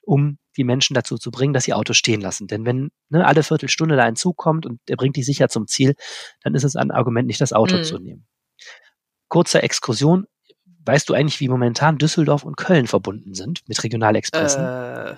[0.03, 2.47] um die Menschen dazu zu bringen, dass sie Autos stehen lassen.
[2.47, 5.67] Denn wenn ne, alle Viertelstunde da ein Zug kommt und der bringt dich sicher zum
[5.67, 5.95] Ziel,
[6.41, 7.83] dann ist es ein Argument, nicht das Auto mhm.
[7.83, 8.27] zu nehmen.
[9.29, 10.25] Kurze Exkursion
[10.85, 14.63] weißt du eigentlich, wie momentan Düsseldorf und Köln verbunden sind mit Regionalexpressen?
[14.63, 15.15] Äh,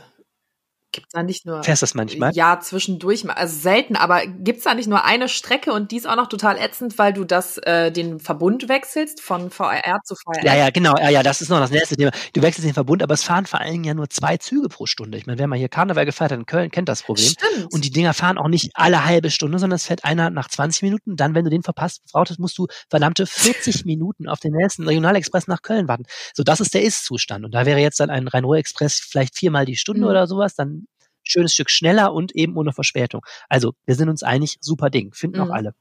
[1.00, 1.64] Gibt's da nicht nur.
[1.64, 2.32] Fährst das manchmal?
[2.34, 3.30] Ja, zwischendurch.
[3.30, 6.58] Also selten, aber gibt's da nicht nur eine Strecke und die ist auch noch total
[6.58, 10.44] ätzend, weil du das, äh, den Verbund wechselst von VR zu VR?
[10.46, 10.96] Ja, ja, genau.
[10.98, 12.12] Ja, ja, das ist noch das nächste Thema.
[12.34, 14.86] Du wechselst den Verbund, aber es fahren vor allen Dingen ja nur zwei Züge pro
[14.86, 15.18] Stunde.
[15.18, 17.28] Ich meine, wer mal hier Karneval gefeiert hat in Köln, kennt das Problem.
[17.30, 17.74] Stimmt.
[17.74, 20.84] Und die Dinger fahren auch nicht alle halbe Stunde, sondern es fährt einer nach 20
[20.84, 21.16] Minuten.
[21.16, 25.48] Dann, wenn du den verpasst, brauchst, musst du verdammte 40 Minuten auf den nächsten Regionalexpress
[25.48, 26.04] nach Köln warten.
[26.34, 27.46] So, das ist der Ist-Zustand.
[27.46, 30.08] Und da wäre jetzt dann ein Rhein-Ruhr-Express vielleicht viermal die Stunde Mhm.
[30.08, 30.86] oder sowas, dann
[31.32, 33.22] schönes Stück schneller und eben ohne Verspätung.
[33.50, 35.52] Also, wir sind uns einig, super Ding, finden auch Mhm.
[35.52, 35.74] alle.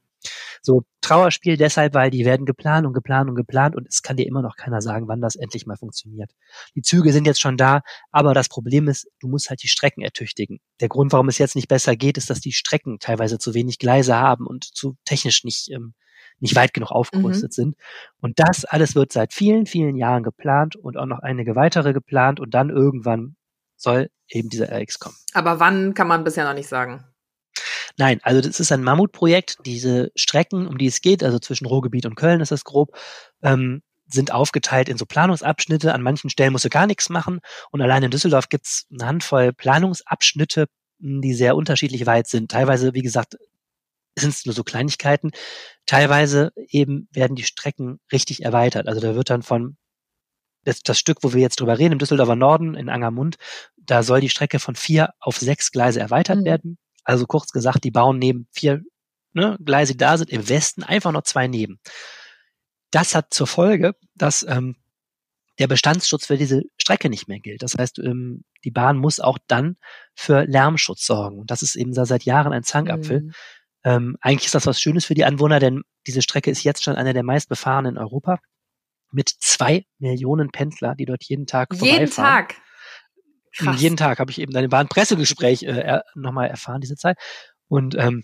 [0.61, 4.27] So, Trauerspiel deshalb, weil die werden geplant und geplant und geplant und es kann dir
[4.27, 6.31] immer noch keiner sagen, wann das endlich mal funktioniert.
[6.75, 7.81] Die Züge sind jetzt schon da,
[8.11, 10.59] aber das Problem ist, du musst halt die Strecken ertüchtigen.
[10.81, 13.79] Der Grund, warum es jetzt nicht besser geht, ist, dass die Strecken teilweise zu wenig
[13.79, 15.93] Gleise haben und zu technisch nicht, ähm,
[16.39, 17.75] nicht weit genug aufgerüstet sind.
[18.19, 22.39] Und das alles wird seit vielen, vielen Jahren geplant und auch noch einige weitere geplant
[22.41, 23.35] und dann irgendwann
[23.79, 25.15] soll eben dieser RX kommen.
[25.33, 27.05] Aber wann kann man bisher noch nicht sagen.
[27.97, 29.57] Nein, also das ist ein Mammutprojekt.
[29.65, 32.95] Diese Strecken, um die es geht, also zwischen Ruhrgebiet und Köln ist das grob,
[33.41, 35.93] ähm, sind aufgeteilt in so Planungsabschnitte.
[35.93, 37.39] An manchen Stellen musst du gar nichts machen.
[37.71, 40.67] Und allein in Düsseldorf gibt's eine Handvoll Planungsabschnitte,
[40.99, 42.51] mh, die sehr unterschiedlich weit sind.
[42.51, 43.37] Teilweise, wie gesagt,
[44.17, 45.31] sind es nur so Kleinigkeiten.
[45.85, 48.87] Teilweise eben werden die Strecken richtig erweitert.
[48.87, 49.77] Also da wird dann von
[50.63, 53.37] das, das Stück, wo wir jetzt drüber reden, im Düsseldorfer Norden, in Angermund,
[53.77, 56.45] da soll die Strecke von vier auf sechs Gleise erweitert Mhm.
[56.45, 56.77] werden.
[57.03, 58.81] Also kurz gesagt, die bauen neben vier
[59.33, 61.79] ne, Gleise, die da sind, im Westen einfach noch zwei neben.
[62.91, 64.75] Das hat zur Folge, dass ähm,
[65.59, 67.61] der Bestandsschutz für diese Strecke nicht mehr gilt.
[67.63, 69.77] Das heißt, ähm, die Bahn muss auch dann
[70.15, 71.39] für Lärmschutz sorgen.
[71.39, 73.21] Und das ist eben seit Jahren ein Zankapfel.
[73.21, 73.31] Mhm.
[73.83, 76.95] Ähm, eigentlich ist das was Schönes für die Anwohner, denn diese Strecke ist jetzt schon
[76.95, 78.39] eine der meistbefahrenen in Europa
[79.11, 82.47] mit zwei Millionen Pendler, die dort jeden Tag Jeden vorbeifahren.
[82.47, 82.55] Tag.
[83.59, 83.81] Und Krass.
[83.81, 87.17] Jeden Tag habe ich eben dann war ein Pressegespräch äh, er, nochmal erfahren diese Zeit.
[87.67, 88.23] Und ähm,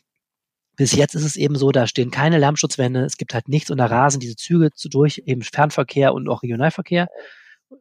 [0.75, 3.77] bis jetzt ist es eben so, da stehen keine Lärmschutzwände, es gibt halt nichts und
[3.77, 7.07] da rasen diese Züge zu durch, eben Fernverkehr und auch Regionalverkehr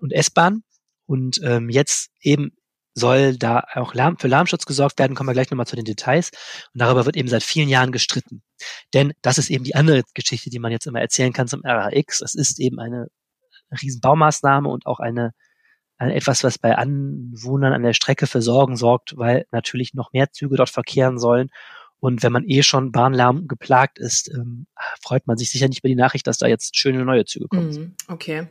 [0.01, 0.63] und S-Bahn.
[1.07, 2.53] Und ähm, jetzt eben
[2.95, 6.31] soll da auch Lärm, für Lärmschutz gesorgt werden, kommen wir gleich nochmal zu den Details.
[6.73, 8.43] Und darüber wird eben seit vielen Jahren gestritten.
[8.93, 12.21] Denn das ist eben die andere Geschichte, die man jetzt immer erzählen kann zum RAX.
[12.21, 13.09] Es ist eben eine
[13.83, 15.33] riesen Baumaßnahme und auch eine,
[15.99, 20.31] eine etwas, was bei Anwohnern an der Strecke für Sorgen sorgt, weil natürlich noch mehr
[20.31, 21.51] Züge dort verkehren sollen.
[22.01, 24.67] Und wenn man eh schon Bahnlärm geplagt ist, ähm,
[25.03, 27.71] freut man sich sicher nicht über die Nachricht, dass da jetzt schöne neue Züge kommen.
[27.71, 28.49] Mhm, okay.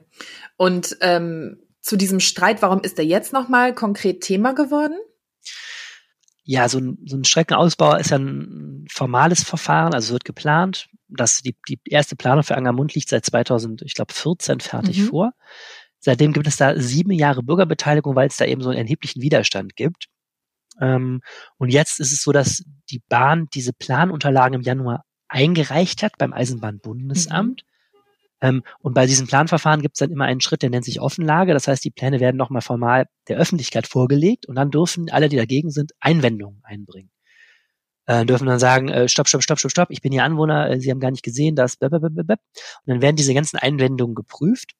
[0.58, 4.98] Und ähm, zu diesem Streit, warum ist der jetzt nochmal konkret Thema geworden?
[6.46, 10.90] Ja, so ein, so ein Streckenausbau ist ja ein formales Verfahren, also es wird geplant.
[11.08, 15.08] Das, die, die erste Planung für Angermund liegt seit 2000, ich glaube, 14 fertig Mhm.
[15.08, 15.34] vor.
[16.00, 19.78] Seitdem gibt es da sieben Jahre Bürgerbeteiligung, weil es da eben so einen erheblichen Widerstand
[19.78, 20.08] gibt.
[20.82, 21.22] Ähm,
[21.58, 26.34] und jetzt ist es so, dass die Bahn diese Planunterlagen im Januar eingereicht hat beim
[26.34, 27.62] Eisenbahnbundesamt.
[27.62, 27.68] Ähm,
[28.80, 31.54] und bei diesem Planverfahren gibt es dann immer einen Schritt, der nennt sich Offenlage.
[31.54, 35.38] Das heißt, die Pläne werden nochmal formal der Öffentlichkeit vorgelegt und dann dürfen alle, die
[35.38, 37.10] dagegen sind, Einwendungen einbringen.
[38.06, 40.80] Äh, dürfen dann sagen, äh, stopp, stopp, stopp, stopp, stopp, ich bin hier Anwohner, äh,
[40.80, 42.10] Sie haben gar nicht gesehen, dass blablabla.
[42.20, 42.38] Und
[42.86, 44.74] dann werden diese ganzen Einwendungen geprüft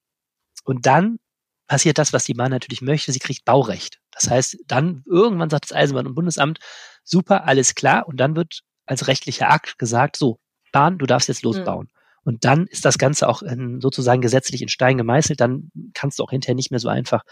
[0.66, 1.20] und dann
[1.68, 4.00] passiert das, was die Bahn natürlich möchte, sie kriegt Baurecht.
[4.12, 6.60] Das heißt, dann irgendwann sagt das Eisenbahn- und Bundesamt,
[7.04, 10.40] super, alles klar, und dann wird als rechtlicher Akt gesagt, so,
[10.74, 11.90] Bahn, du darfst jetzt losbauen.
[12.24, 16.24] Und dann ist das Ganze auch in, sozusagen gesetzlich in Stein gemeißelt, dann kannst du
[16.24, 17.24] auch hinterher nicht mehr so einfach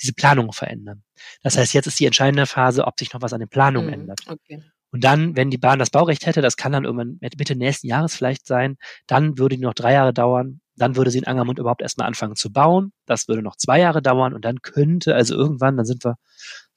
[0.00, 1.02] diese Planung verändern.
[1.42, 3.92] Das heißt, jetzt ist die entscheidende Phase, ob sich noch was an den Planungen Mhm,
[3.92, 4.20] ändert.
[4.28, 4.62] Okay.
[4.90, 8.14] Und dann, wenn die Bahn das Baurecht hätte, das kann dann irgendwann Mitte nächsten Jahres
[8.14, 10.60] vielleicht sein, dann würde die noch drei Jahre dauern.
[10.76, 12.92] Dann würde sie in Angermund überhaupt erstmal anfangen zu bauen.
[13.04, 16.16] Das würde noch zwei Jahre dauern und dann könnte, also irgendwann, dann sind wir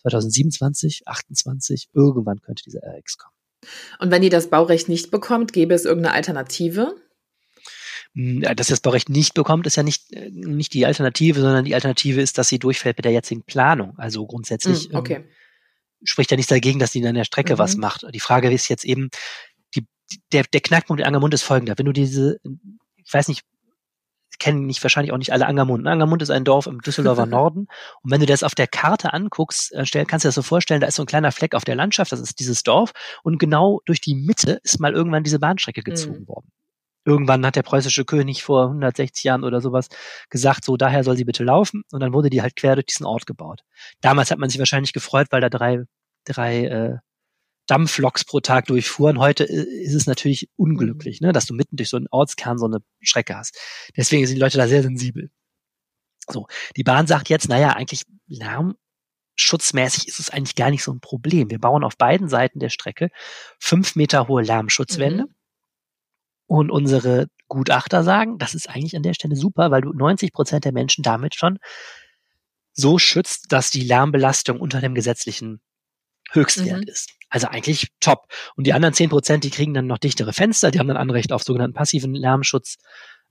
[0.01, 3.35] 2027, 28, irgendwann könnte dieser RX kommen.
[3.99, 6.95] Und wenn ihr das Baurecht nicht bekommt, gäbe es irgendeine Alternative?
[8.15, 11.63] Hm, Dass sie das Baurecht nicht bekommt, ist ja nicht, äh, nicht die Alternative, sondern
[11.65, 13.97] die Alternative ist, dass sie durchfällt mit der jetzigen Planung.
[13.97, 15.13] Also grundsätzlich Mhm, okay.
[15.15, 15.25] ähm,
[16.03, 17.59] spricht ja nichts dagegen, dass die an der Strecke Mhm.
[17.59, 18.05] was macht.
[18.13, 19.09] Die Frage ist jetzt eben,
[19.75, 19.85] die,
[20.33, 21.75] der, der Knackpunkt in Angermund ist folgender.
[21.77, 22.39] Wenn du diese,
[22.97, 23.43] ich weiß nicht,
[24.39, 25.85] kennen nicht wahrscheinlich auch nicht alle Angermund.
[25.87, 27.67] Angermund ist ein Dorf im Düsseldorfer Norden.
[28.01, 30.81] Und wenn du das auf der Karte anguckst, äh, kannst du dir das so vorstellen,
[30.81, 32.91] da ist so ein kleiner Fleck auf der Landschaft, das ist dieses Dorf.
[33.23, 36.27] Und genau durch die Mitte ist mal irgendwann diese Bahnstrecke gezogen Mhm.
[36.27, 36.51] worden.
[37.05, 39.87] Irgendwann hat der preußische König vor 160 Jahren oder sowas
[40.29, 41.83] gesagt, so daher soll sie bitte laufen.
[41.91, 43.61] Und dann wurde die halt quer durch diesen Ort gebaut.
[44.01, 45.83] Damals hat man sich wahrscheinlich gefreut, weil da drei,
[46.25, 46.97] drei äh,
[47.67, 49.19] Dampfloks pro Tag durchfuhren.
[49.19, 52.65] Heute äh, ist es natürlich unglücklich, ne, dass du mitten durch so einen Ortskern so
[52.65, 53.57] eine Strecke hast.
[53.95, 55.31] Deswegen sind die Leute da sehr sensibel.
[56.27, 60.99] So, die Bahn sagt jetzt, naja, eigentlich lärmschutzmäßig ist es eigentlich gar nicht so ein
[60.99, 61.49] Problem.
[61.49, 63.09] Wir bauen auf beiden Seiten der Strecke
[63.59, 65.23] fünf Meter hohe Lärmschutzwände.
[65.25, 65.35] Mhm.
[66.51, 70.65] Und unsere Gutachter sagen, das ist eigentlich an der Stelle super, weil du 90 Prozent
[70.65, 71.59] der Menschen damit schon
[72.73, 75.61] so schützt, dass die Lärmbelastung unter dem gesetzlichen
[76.29, 76.87] Höchstwert mhm.
[76.89, 77.11] ist.
[77.29, 78.27] Also eigentlich top.
[78.57, 81.31] Und die anderen 10 Prozent, die kriegen dann noch dichtere Fenster, die haben dann Anrecht
[81.31, 82.75] auf sogenannten passiven Lärmschutz.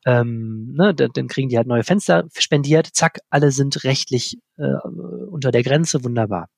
[0.07, 4.89] Ähm, ne, dann kriegen die halt neue Fenster spendiert, zack, alle sind rechtlich äh,
[5.31, 6.49] unter der Grenze, wunderbar.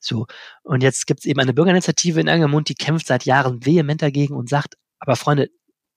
[0.00, 0.24] So,
[0.62, 4.34] und jetzt gibt es eben eine Bürgerinitiative in Angermund, die kämpft seit Jahren vehement dagegen
[4.34, 5.50] und sagt, aber Freunde,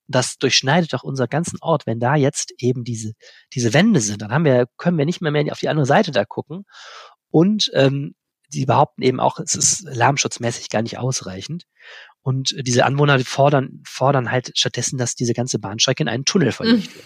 [0.07, 3.13] das durchschneidet doch unseren ganzen Ort, wenn da jetzt eben diese,
[3.53, 6.11] diese Wände sind, dann haben wir, können wir nicht mehr, mehr auf die andere Seite
[6.11, 6.65] da gucken.
[7.29, 8.15] Und ähm,
[8.53, 11.63] die behaupten eben auch, es ist lärmschutzmäßig gar nicht ausreichend.
[12.21, 16.89] Und diese Anwohner fordern, fordern halt stattdessen, dass diese ganze Bahnstrecke in einen Tunnel verlegt
[16.89, 16.95] mhm.
[16.95, 17.05] wird.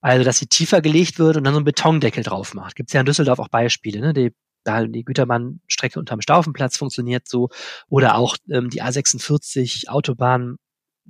[0.00, 2.76] Also, dass sie tiefer gelegt wird und dann so ein Betondeckel drauf macht.
[2.76, 4.12] Gibt es ja in Düsseldorf auch Beispiele, ne?
[4.12, 7.48] Die, da die Güterbahnstrecke unterm Staufenplatz funktioniert so.
[7.88, 10.56] Oder auch ähm, die A46 Autobahn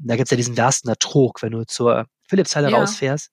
[0.05, 2.79] da gibt's ja diesen Darstener Trog, wenn du zur Philipshalle ja.
[2.79, 3.31] rausfährst.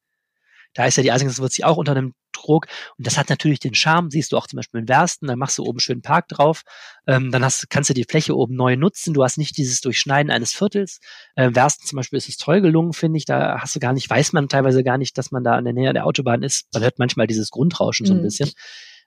[0.73, 2.67] Da ist ja die sie auch unter einem Trog.
[2.97, 5.57] Und das hat natürlich den Charme, siehst du auch zum Beispiel in Wersten, dann machst
[5.57, 6.63] du oben schön Park drauf,
[7.07, 10.31] ähm, dann hast, kannst du die Fläche oben neu nutzen, du hast nicht dieses Durchschneiden
[10.31, 10.99] eines Viertels.
[11.37, 14.09] Ähm, Wersten zum Beispiel ist es toll gelungen, finde ich, da hast du gar nicht,
[14.09, 16.67] weiß man teilweise gar nicht, dass man da in der Nähe der Autobahn ist.
[16.73, 18.23] Man hört manchmal dieses Grundrauschen so ein mhm.
[18.23, 18.51] bisschen.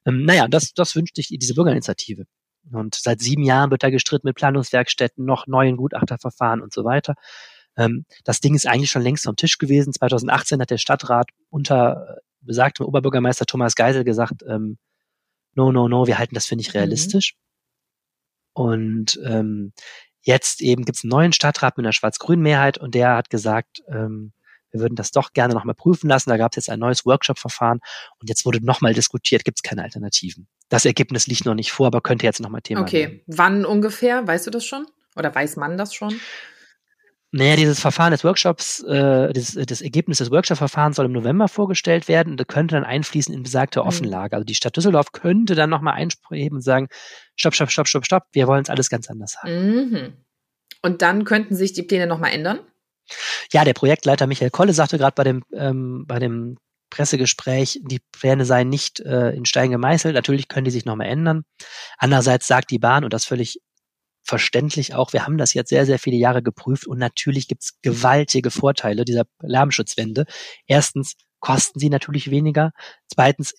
[0.06, 2.24] Ähm, naja, das, das wünscht sich diese Bürgerinitiative.
[2.72, 7.14] Und seit sieben Jahren wird da gestritten mit Planungswerkstätten, noch neuen Gutachterverfahren und so weiter.
[7.76, 9.92] Ähm, das Ding ist eigentlich schon längst vom Tisch gewesen.
[9.92, 14.78] 2018 hat der Stadtrat unter äh, besagtem Oberbürgermeister Thomas Geisel gesagt, ähm,
[15.54, 16.78] no, no, no, wir halten das für nicht mhm.
[16.80, 17.34] realistisch.
[17.34, 18.62] Mhm.
[18.62, 19.72] Und ähm,
[20.22, 23.82] jetzt eben gibt es einen neuen Stadtrat mit einer schwarz-grünen Mehrheit und der hat gesagt,
[23.88, 24.32] ähm,
[24.70, 26.30] wir würden das doch gerne nochmal prüfen lassen.
[26.30, 27.80] Da gab es jetzt ein neues Workshop-Verfahren
[28.20, 30.48] und jetzt wurde nochmal diskutiert, gibt es keine Alternativen.
[30.68, 33.22] Das Ergebnis liegt noch nicht vor, aber könnte jetzt nochmal Thema Okay, werden.
[33.26, 34.26] wann ungefähr?
[34.26, 34.86] Weißt du das schon?
[35.16, 36.14] Oder weiß man das schon?
[37.30, 42.08] Naja, dieses Verfahren des Workshops, äh, das, das Ergebnis des Workshop-Verfahrens soll im November vorgestellt
[42.08, 43.86] werden und könnte dann einfließen in besagte mhm.
[43.86, 44.34] Offenlage.
[44.34, 46.88] Also die Stadt Düsseldorf könnte dann nochmal einspringen und sagen,
[47.36, 49.90] stopp, stopp, stopp, stopp, stopp, wir wollen es alles ganz anders haben.
[49.90, 50.12] Mhm.
[50.80, 52.60] Und dann könnten sich die Pläne nochmal ändern?
[53.52, 56.58] Ja, der Projektleiter Michael Kolle sagte gerade bei dem, ähm, bei dem
[56.90, 60.14] Pressegespräch, die Pläne seien nicht äh, in Stein gemeißelt.
[60.14, 61.44] Natürlich können die sich nochmal ändern.
[61.98, 63.60] Andererseits sagt die Bahn, und das völlig
[64.24, 68.50] verständlich auch, wir haben das jetzt sehr, sehr viele Jahre geprüft und natürlich gibt's gewaltige
[68.50, 70.26] Vorteile dieser Lärmschutzwände.
[70.66, 72.72] Erstens kosten sie natürlich weniger.
[73.12, 73.54] Zweitens,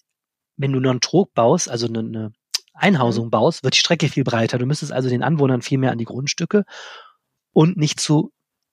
[0.57, 2.33] wenn du nur einen Trog baust, also eine, eine
[2.73, 3.31] Einhausung mhm.
[3.31, 4.57] baust, wird die Strecke viel breiter.
[4.57, 6.65] Du müsstest also den Anwohnern viel mehr an die Grundstücke
[7.51, 8.31] und nicht zu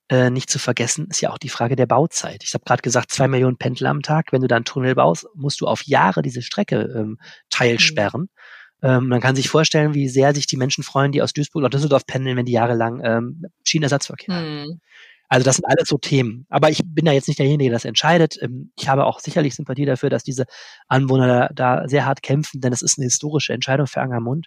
[0.08, 2.44] äh, nicht zu vergessen ist ja auch die Frage der Bauzeit.
[2.44, 4.32] Ich habe gerade gesagt, zwei Millionen Pendler am Tag.
[4.32, 7.18] Wenn du da einen Tunnel baust, musst du auf Jahre diese Strecke ähm,
[7.50, 8.22] teilsperren.
[8.22, 8.88] Mhm.
[8.88, 11.70] Ähm, man kann sich vorstellen, wie sehr sich die Menschen freuen, die aus Duisburg nach
[11.70, 14.38] Düsseldorf pendeln, wenn die jahrelang ähm, Schienenersatzverkehr mhm.
[14.38, 14.80] haben.
[15.28, 16.46] Also das sind alles so Themen.
[16.50, 18.38] Aber ich bin da jetzt nicht derjenige, der das entscheidet.
[18.40, 20.44] Ähm, ich habe auch sicherlich Sympathie dafür, dass diese
[20.88, 24.46] Anwohner da, da sehr hart kämpfen, denn es ist eine historische Entscheidung für Angermund.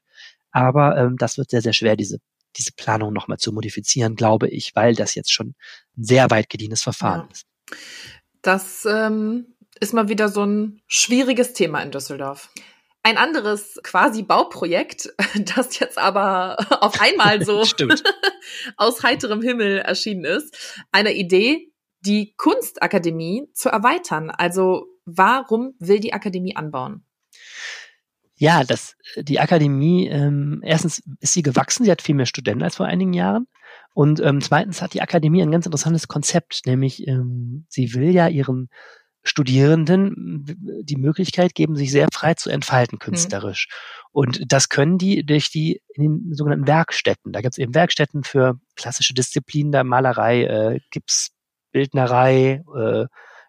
[0.52, 2.20] Aber ähm, das wird sehr, sehr schwer, diese,
[2.58, 5.56] diese Planung nochmal zu modifizieren, glaube ich, weil das jetzt schon
[5.98, 7.32] ein sehr weit gediehenes Verfahren ja.
[7.32, 7.46] ist.
[8.42, 12.50] Das ähm, ist mal wieder so ein schwieriges Thema in Düsseldorf.
[13.02, 15.14] Ein anderes quasi Bauprojekt,
[15.56, 17.64] das jetzt aber auf einmal so
[18.78, 24.30] aus heiterem Himmel erschienen ist, eine Idee, die Kunstakademie zu erweitern.
[24.30, 27.06] Also warum will die Akademie anbauen?
[28.40, 32.78] Ja, das, die Akademie, ähm, erstens ist sie gewachsen, sie hat viel mehr Studenten als
[32.78, 33.48] vor einigen Jahren.
[33.94, 38.30] Und ähm, zweitens hat die Akademie ein ganz interessantes Konzept, nämlich ähm, sie will ja
[38.30, 38.70] ihren
[39.24, 40.46] Studierenden
[40.84, 43.00] die Möglichkeit geben, sich sehr frei zu entfalten mhm.
[43.00, 43.68] künstlerisch.
[43.68, 44.08] Mhm.
[44.12, 47.34] Und das können die durch die in den sogenannten Werkstätten.
[47.34, 53.06] Da gibt es eben Werkstätten für klassische Disziplinen der Malerei, äh, Gipsbildnerei, äh,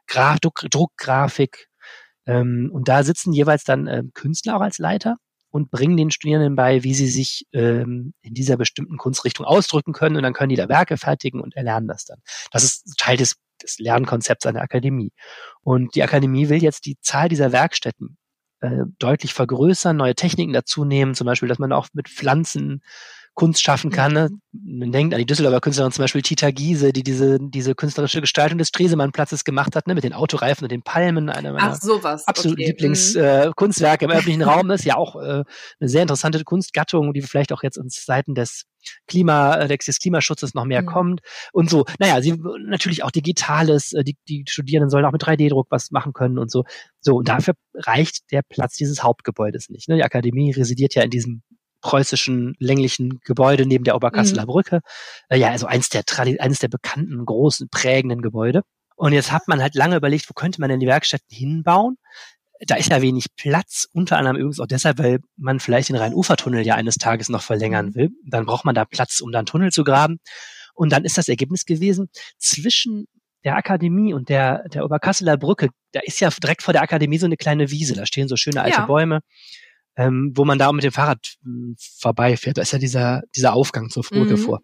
[0.09, 1.69] Graf, Druck, Druckgrafik.
[2.31, 5.17] Ähm, und da sitzen jeweils dann äh, Künstler auch als Leiter
[5.51, 10.17] und bringen den Studierenden bei, wie sie sich ähm, in dieser bestimmten Kunstrichtung ausdrücken können.
[10.17, 12.19] Und dann können die da Werke fertigen und erlernen das dann.
[12.53, 15.13] Das ist Teil des des Lernkonzepts einer Akademie.
[15.63, 18.17] Und die Akademie will jetzt die Zahl dieser Werkstätten
[18.61, 22.83] äh, deutlich vergrößern, neue Techniken dazu nehmen, zum Beispiel, dass man auch mit Pflanzen
[23.35, 24.13] Kunst schaffen kann.
[24.13, 24.29] Ne?
[24.53, 28.59] Man denkt an die Düsseldorfer Künstlerin zum Beispiel Tita Giese, die diese, diese künstlerische Gestaltung
[28.59, 29.95] des Stresemannplatzes gemacht hat, ne?
[29.95, 31.31] mit den Autoreifen und den Palmen.
[31.31, 32.27] Einer meiner Ach, sowas.
[32.27, 32.69] absolut okay.
[32.69, 34.11] Lieblingskunstwerke mhm.
[34.11, 34.85] äh, im öffentlichen Raum ist.
[34.85, 35.45] Ja auch äh,
[35.81, 38.65] eine sehr interessante Kunstgattung, die vielleicht auch jetzt uns Seiten des
[39.07, 40.87] Klima, äh, des Klimaschutzes noch mehr mhm.
[40.87, 41.21] kommt
[41.53, 41.85] und so.
[41.99, 42.35] Naja, sie
[42.67, 46.51] natürlich auch Digitales, äh, die, die Studierenden sollen auch mit 3D-Druck was machen können und
[46.51, 46.65] so.
[47.01, 49.89] So, und dafür reicht der Platz dieses Hauptgebäudes nicht.
[49.89, 49.97] Ne?
[49.97, 51.43] Die Akademie residiert ja in diesem
[51.81, 54.47] preußischen länglichen Gebäude neben der Oberkasseler mhm.
[54.47, 54.81] Brücke.
[55.29, 56.03] Äh, ja, also eins der,
[56.39, 58.63] eines der bekannten, großen, prägenden Gebäude.
[58.97, 61.97] Und jetzt hat man halt lange überlegt, wo könnte man denn die Werkstätten hinbauen?
[62.67, 66.67] Da ist ja wenig Platz, unter anderem übrigens auch deshalb, weil man vielleicht den Rhein-Ufer-Tunnel
[66.67, 67.95] ja eines Tages noch verlängern mhm.
[67.95, 68.09] will.
[68.27, 70.19] Dann braucht man da Platz, um da einen Tunnel zu graben.
[70.75, 73.07] Und dann ist das Ergebnis gewesen, zwischen
[73.45, 77.27] der Akademie und der, der Oberkasseler Brücke, da ist ja direkt vor der Akademie so
[77.27, 78.87] eine kleine Wiese, da stehen so schöne alte ja.
[78.87, 79.21] Bäume
[80.01, 82.57] ähm, wo man da mit dem Fahrrad hm, vorbeifährt.
[82.57, 84.43] Da ist ja dieser, dieser Aufgang zur Brücke mhm.
[84.43, 84.61] vor.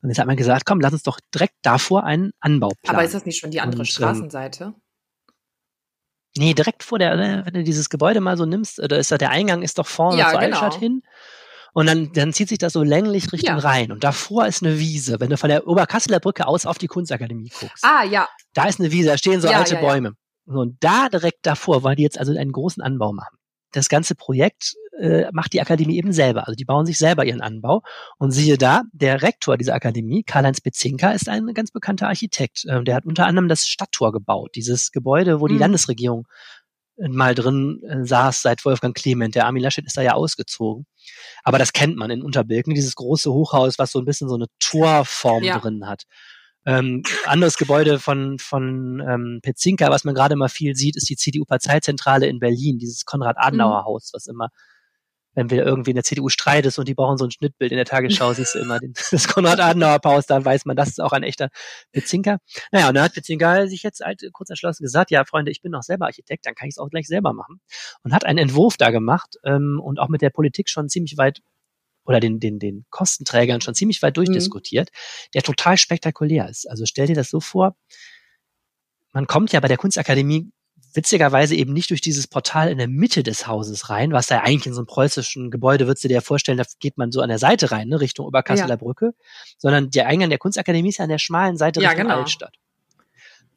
[0.00, 2.96] Und jetzt hat man gesagt, komm, lass uns doch direkt davor einen Anbau planen.
[2.96, 4.74] Aber ist das nicht schon die andere und, ähm, Straßenseite?
[6.36, 9.18] Nee, direkt vor der, ne, wenn du dieses Gebäude mal so nimmst, da ist ja
[9.18, 10.60] der Eingang ist doch vorne ja, zur genau.
[10.60, 11.02] Altstadt hin.
[11.72, 13.58] Und dann, dann zieht sich das so länglich Richtung ja.
[13.58, 13.90] Rhein.
[13.90, 15.18] Und davor ist eine Wiese.
[15.18, 17.82] Wenn du von der Oberkasseler Brücke aus auf die Kunstakademie guckst.
[17.84, 18.28] Ah, ja.
[18.54, 20.12] Da ist eine Wiese, da stehen so ja, alte ja, Bäume.
[20.46, 23.36] Und da direkt davor, weil die jetzt also einen großen Anbau machen
[23.72, 26.46] das ganze Projekt äh, macht die Akademie eben selber.
[26.46, 27.82] Also die bauen sich selber ihren Anbau.
[28.18, 32.64] Und siehe da, der Rektor dieser Akademie, Karl-Heinz Bezinka, ist ein ganz bekannter Architekt.
[32.68, 35.60] Ähm, der hat unter anderem das Stadttor gebaut, dieses Gebäude, wo die mhm.
[35.60, 36.26] Landesregierung
[36.96, 39.34] äh, mal drin äh, saß seit Wolfgang Clement.
[39.34, 40.86] Der Armin Laschet ist da ja ausgezogen.
[41.44, 44.46] Aber das kennt man in Unterbilken, dieses große Hochhaus, was so ein bisschen so eine
[44.58, 45.58] Torform ja.
[45.58, 46.04] drin hat.
[46.66, 51.16] Ähm, anderes Gebäude von, von ähm, Petzinka, was man gerade mal viel sieht, ist die
[51.16, 54.48] CDU-Parteizentrale in Berlin, dieses Konrad-Adenauer-Haus, was immer,
[55.34, 57.84] wenn wir irgendwie in der CDU streitest und die brauchen so ein Schnittbild in der
[57.84, 61.50] Tagesschau, siehst du immer den, das Konrad-Adenauer-Haus, da weiß man, das ist auch ein echter
[61.92, 62.38] Petzinka.
[62.72, 65.70] Naja, und dann hat Petzinka sich jetzt halt kurz entschlossen gesagt, ja, Freunde, ich bin
[65.70, 67.60] noch selber Architekt, dann kann ich es auch gleich selber machen.
[68.02, 71.42] Und hat einen Entwurf da gemacht ähm, und auch mit der Politik schon ziemlich weit
[72.06, 75.30] oder den, den, den Kostenträgern schon ziemlich weit durchdiskutiert, mhm.
[75.34, 76.68] der total spektakulär ist.
[76.68, 77.76] Also stell dir das so vor,
[79.12, 80.50] man kommt ja bei der Kunstakademie
[80.96, 84.66] witzigerweise eben nicht durch dieses Portal in der Mitte des Hauses rein, was da eigentlich
[84.66, 87.38] in so einem preußischen Gebäude, würdest du dir vorstellen, da geht man so an der
[87.38, 88.76] Seite rein, ne, Richtung Oberkasseler ja.
[88.76, 89.12] Brücke,
[89.58, 92.20] sondern der Eingang der Kunstakademie ist ja an der schmalen Seite ja, Richtung genau.
[92.20, 92.56] Altstadt.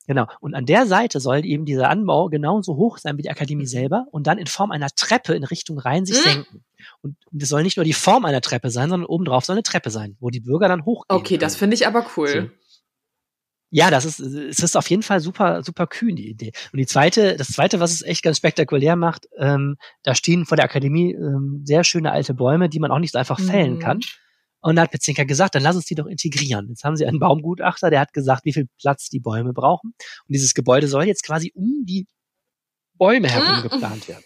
[0.10, 0.26] Genau.
[0.39, 3.67] Und an der Seite soll eben dieser Anbau genauso hoch sein wie die Akademie mhm.
[3.67, 6.30] selber und dann in Form einer Treppe in Richtung Rhein sich mhm.
[6.30, 6.63] senken.
[7.04, 9.91] Und es soll nicht nur die Form einer Treppe sein, sondern obendrauf soll eine Treppe
[9.91, 11.15] sein, wo die Bürger dann hochgehen.
[11.15, 11.41] Okay, können.
[11.41, 12.28] das finde ich aber cool.
[12.28, 12.50] So.
[13.69, 16.54] Ja, das ist, es ist auf jeden Fall super, super kühn, die Idee.
[16.74, 20.56] Und die zweite, das zweite, was es echt ganz spektakulär macht, ähm, da stehen vor
[20.56, 23.80] der Akademie ähm, sehr schöne alte Bäume, die man auch nicht so einfach fällen mhm.
[23.80, 24.00] kann.
[24.62, 26.67] Und da hat Petzinka gesagt, dann lass uns die doch integrieren.
[26.69, 29.93] Jetzt haben sie einen Baumgutachter, der hat gesagt, wie viel Platz die Bäume brauchen.
[29.93, 32.08] Und dieses Gebäude soll jetzt quasi um die
[32.95, 33.69] Bäume herum mhm.
[33.69, 34.24] geplant werden.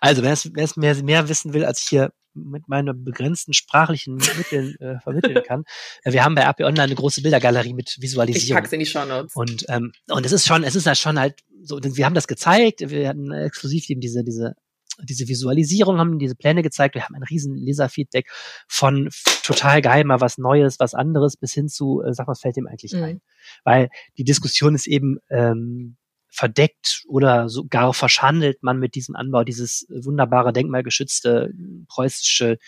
[0.00, 3.52] Also, wer es, wer es mehr, mehr wissen will, als ich hier mit meinen begrenzten
[3.52, 5.64] sprachlichen Mitteln äh, vermitteln kann.
[6.02, 8.58] Äh, wir haben bei RP Online eine große Bildergalerie mit Visualisierung.
[8.58, 9.36] Ich pack's in die Show Notes.
[9.36, 11.78] Und ähm, und es ist schon, es ist ja schon halt so.
[11.82, 12.80] Wir haben das gezeigt.
[12.80, 14.54] Wir hatten exklusiv eben diese diese
[15.02, 16.94] diese Visualisierung, haben diese Pläne gezeigt.
[16.94, 18.28] Wir haben ein riesen Leserfeedback
[18.68, 19.08] von
[19.42, 22.66] total geil, mal was Neues, was anderes, bis hin zu, äh, sag was fällt dem
[22.66, 23.02] eigentlich mhm.
[23.02, 23.20] ein?
[23.64, 25.96] Weil die Diskussion ist eben ähm,
[26.28, 31.52] verdeckt oder sogar verschandelt man mit diesem Anbau dieses wunderbare, denkmalgeschützte
[31.88, 32.58] preußische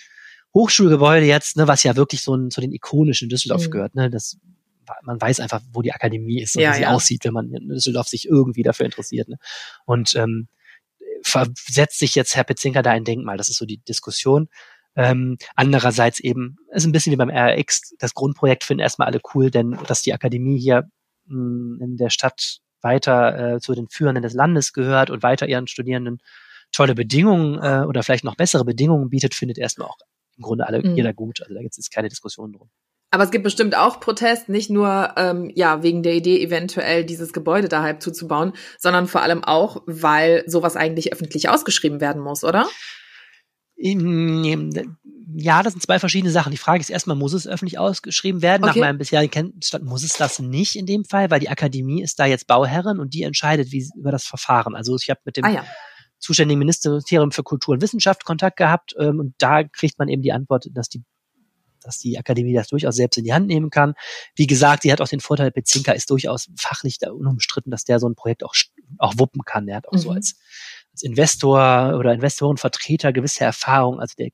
[0.52, 3.70] Hochschulgebäude jetzt, ne, was ja wirklich so ein, zu den ikonischen Düsseldorf mhm.
[3.70, 3.94] gehört.
[3.94, 4.38] Ne, das,
[5.02, 6.90] man weiß einfach, wo die Akademie ist und ja, wie sie ja.
[6.90, 9.28] aussieht, wenn man in Düsseldorf sich irgendwie dafür interessiert.
[9.28, 9.38] Ne?
[9.86, 10.48] Und ähm,
[11.24, 13.36] versetzt sich jetzt Herr Petzinker da ein Denkmal?
[13.36, 14.48] Das ist so die Diskussion.
[14.96, 19.50] Ähm, andererseits eben, ist ein bisschen wie beim RX, das Grundprojekt finden erstmal alle cool,
[19.50, 20.84] denn dass die Akademie hier
[21.26, 25.48] mh, hm, in der Stadt weiter äh, zu den Führenden des Landes gehört und weiter
[25.48, 26.20] ihren Studierenden
[26.70, 29.96] tolle Bedingungen äh, oder vielleicht noch bessere Bedingungen bietet, findet erstmal auch
[30.36, 30.96] im Grunde alle mhm.
[30.96, 31.40] jeder gut.
[31.40, 32.70] Also da gibt es keine Diskussion drum.
[33.14, 37.32] Aber es gibt bestimmt auch Protest, nicht nur ähm, ja wegen der Idee, eventuell dieses
[37.32, 42.42] Gebäude da halb zuzubauen, sondern vor allem auch, weil sowas eigentlich öffentlich ausgeschrieben werden muss,
[42.42, 42.66] oder?
[45.36, 46.50] Ja, das sind zwei verschiedene Sachen.
[46.50, 48.64] Die Frage ist erstmal, muss es öffentlich ausgeschrieben werden?
[48.64, 48.80] Okay.
[48.80, 52.18] Nach meinem bisherigen Kenntnisstand muss es das nicht in dem Fall, weil die Akademie ist
[52.18, 54.74] da jetzt Bauherrin und die entscheidet wie, über das Verfahren.
[54.74, 55.64] Also ich habe mit dem ah, ja.
[56.18, 60.32] zuständigen Ministerium für Kultur und Wissenschaft Kontakt gehabt ähm, und da kriegt man eben die
[60.32, 61.04] Antwort, dass die
[61.84, 63.94] dass die Akademie das durchaus selbst in die Hand nehmen kann.
[64.34, 67.98] Wie gesagt, sie hat auch den Vorteil, Bezinka ist durchaus fachlich da unumstritten, dass der
[67.98, 68.54] so ein Projekt auch,
[68.98, 69.68] auch wuppen kann.
[69.68, 69.98] Er hat auch mhm.
[69.98, 70.36] so als,
[70.92, 74.00] als Investor oder Investorenvertreter gewisse Erfahrung.
[74.00, 74.30] Also der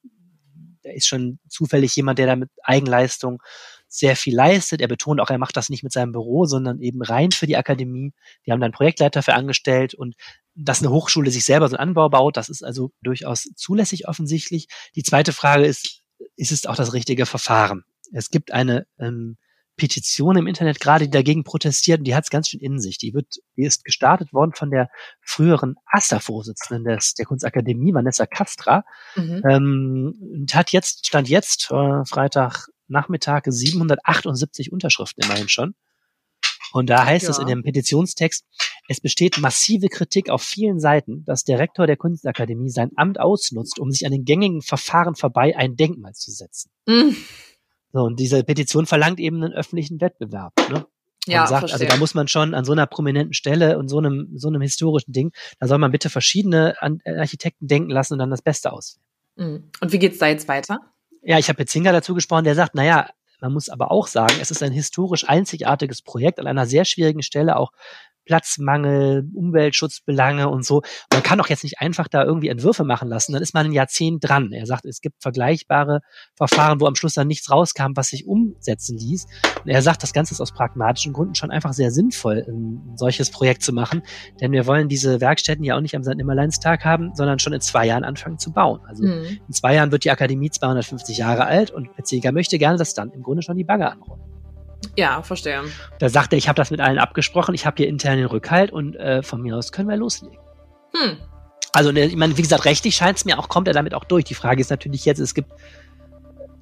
[0.84, 3.42] der ist schon zufällig jemand, der da mit Eigenleistung
[3.88, 4.80] sehr viel leistet.
[4.80, 7.56] Er betont auch, er macht das nicht mit seinem Büro, sondern eben rein für die
[7.56, 8.12] Akademie.
[8.46, 10.14] Die haben dann Projektleiter für angestellt und
[10.54, 14.68] dass eine Hochschule sich selber so einen Anbau baut, das ist also durchaus zulässig offensichtlich.
[14.94, 15.99] Die zweite Frage ist,
[16.36, 17.84] ist es auch das richtige Verfahren?
[18.12, 19.36] Es gibt eine ähm,
[19.80, 22.98] Petition im Internet gerade, die dagegen protestiert und die hat es ganz schön in sich.
[22.98, 24.90] Die wird, die ist gestartet worden von der
[25.22, 28.84] früheren AStA-Vorsitzenden des, der Kunstakademie, Vanessa Castra,
[29.16, 29.42] mhm.
[29.48, 35.74] ähm, und hat jetzt, stand jetzt, äh, Freitag Nachmittag 778 Unterschriften immerhin schon.
[36.72, 37.30] Und da heißt ja.
[37.30, 38.44] es in dem Petitionstext,
[38.90, 43.78] es besteht massive Kritik auf vielen Seiten, dass der Rektor der Kunstakademie sein Amt ausnutzt,
[43.78, 46.72] um sich an den gängigen Verfahren vorbei ein Denkmal zu setzen.
[46.88, 47.16] Mhm.
[47.92, 50.54] So, und diese Petition verlangt eben einen öffentlichen Wettbewerb.
[50.68, 50.86] Ne?
[51.26, 51.86] Ja, sagt, verstehe.
[51.86, 54.60] also da muss man schon an so einer prominenten Stelle und so einem, so einem
[54.60, 55.30] historischen Ding,
[55.60, 59.06] da soll man bitte verschiedene Architekten denken lassen und dann das Beste auswählen.
[59.36, 59.70] Mhm.
[59.80, 60.80] Und wie geht's da jetzt weiter?
[61.22, 63.08] Ja, ich habe jetzt Zinker dazu gesprochen, der sagt, naja,
[63.40, 67.22] man muss aber auch sagen, es ist ein historisch einzigartiges Projekt an einer sehr schwierigen
[67.22, 67.70] Stelle auch
[68.30, 70.82] Platzmangel, Umweltschutzbelange und so.
[71.12, 73.72] Man kann doch jetzt nicht einfach da irgendwie Entwürfe machen lassen, dann ist man ein
[73.72, 74.52] Jahrzehnt dran.
[74.52, 76.00] Er sagt, es gibt vergleichbare
[76.36, 79.26] Verfahren, wo am Schluss dann nichts rauskam, was sich umsetzen ließ.
[79.64, 83.32] Und er sagt, das Ganze ist aus pragmatischen Gründen schon einfach sehr sinnvoll, ein solches
[83.32, 84.02] Projekt zu machen,
[84.40, 86.14] denn wir wollen diese Werkstätten ja auch nicht am St.
[86.14, 88.78] Nimmerleinstag haben, sondern schon in zwei Jahren anfangen zu bauen.
[88.86, 89.40] Also mhm.
[89.44, 93.10] in zwei Jahren wird die Akademie 250 Jahre alt und Petziger möchte gerne, dass dann
[93.10, 94.29] im Grunde schon die Bagger anrollen.
[94.96, 95.62] Ja, verstehe.
[95.98, 98.72] Da sagt er, ich habe das mit allen abgesprochen, ich habe hier intern den Rückhalt
[98.72, 100.38] und äh, von mir aus können wir loslegen.
[100.94, 101.16] Hm.
[101.72, 104.04] Also, ne, ich meine, wie gesagt, rechtlich scheint es mir auch, kommt er damit auch
[104.04, 104.24] durch.
[104.24, 105.52] Die Frage ist natürlich jetzt, es gibt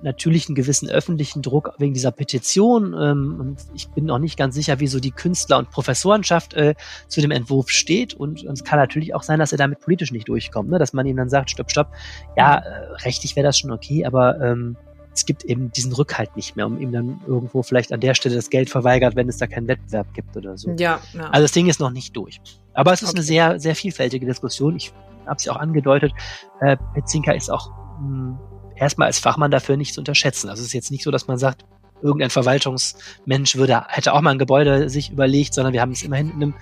[0.02, 4.54] natürlich einen gewissen öffentlichen Druck wegen dieser Petition ähm, und ich bin noch nicht ganz
[4.54, 6.74] sicher, wieso die Künstler- und Professorenschaft äh,
[7.08, 10.12] zu dem Entwurf steht und, und es kann natürlich auch sein, dass er damit politisch
[10.12, 10.78] nicht durchkommt, ne?
[10.78, 11.92] dass man ihm dann sagt, stopp, stopp,
[12.36, 14.76] ja, äh, rechtlich wäre das schon okay, aber ähm,
[15.18, 18.36] es gibt eben diesen Rückhalt nicht mehr, um ihm dann irgendwo vielleicht an der Stelle
[18.36, 20.70] das Geld verweigert, wenn es da keinen Wettbewerb gibt oder so.
[20.78, 21.28] Ja, ja.
[21.30, 22.40] Also das Ding ist noch nicht durch.
[22.72, 23.18] Aber es ist okay.
[23.18, 24.76] eine sehr, sehr vielfältige Diskussion.
[24.76, 24.92] Ich
[25.26, 26.12] habe es ja auch angedeutet.
[26.60, 28.38] Äh, Petzinka ist auch mh, hm,
[28.76, 30.48] erstmal als Fachmann dafür nicht zu unterschätzen.
[30.48, 31.64] Also es ist jetzt nicht so, dass man sagt,
[32.00, 36.28] irgendein Verwaltungsmensch würde, hätte auch mal ein Gebäude sich überlegt, sondern wir haben es immerhin
[36.28, 36.54] mit einem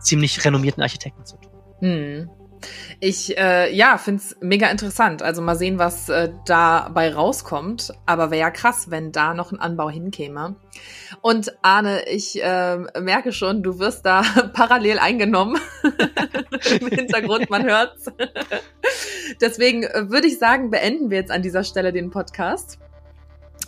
[0.00, 1.52] ziemlich renommierten Architekten zu tun.
[1.80, 2.30] Hm.
[3.00, 5.22] Ich äh, ja, finde es mega interessant.
[5.22, 7.92] Also mal sehen, was äh, dabei rauskommt.
[8.06, 10.56] Aber wäre ja krass, wenn da noch ein Anbau hinkäme.
[11.20, 15.60] Und Arne, ich äh, merke schon, du wirst da parallel eingenommen.
[16.80, 18.06] Im Hintergrund, man hört's.
[19.40, 22.78] Deswegen äh, würde ich sagen, beenden wir jetzt an dieser Stelle den Podcast.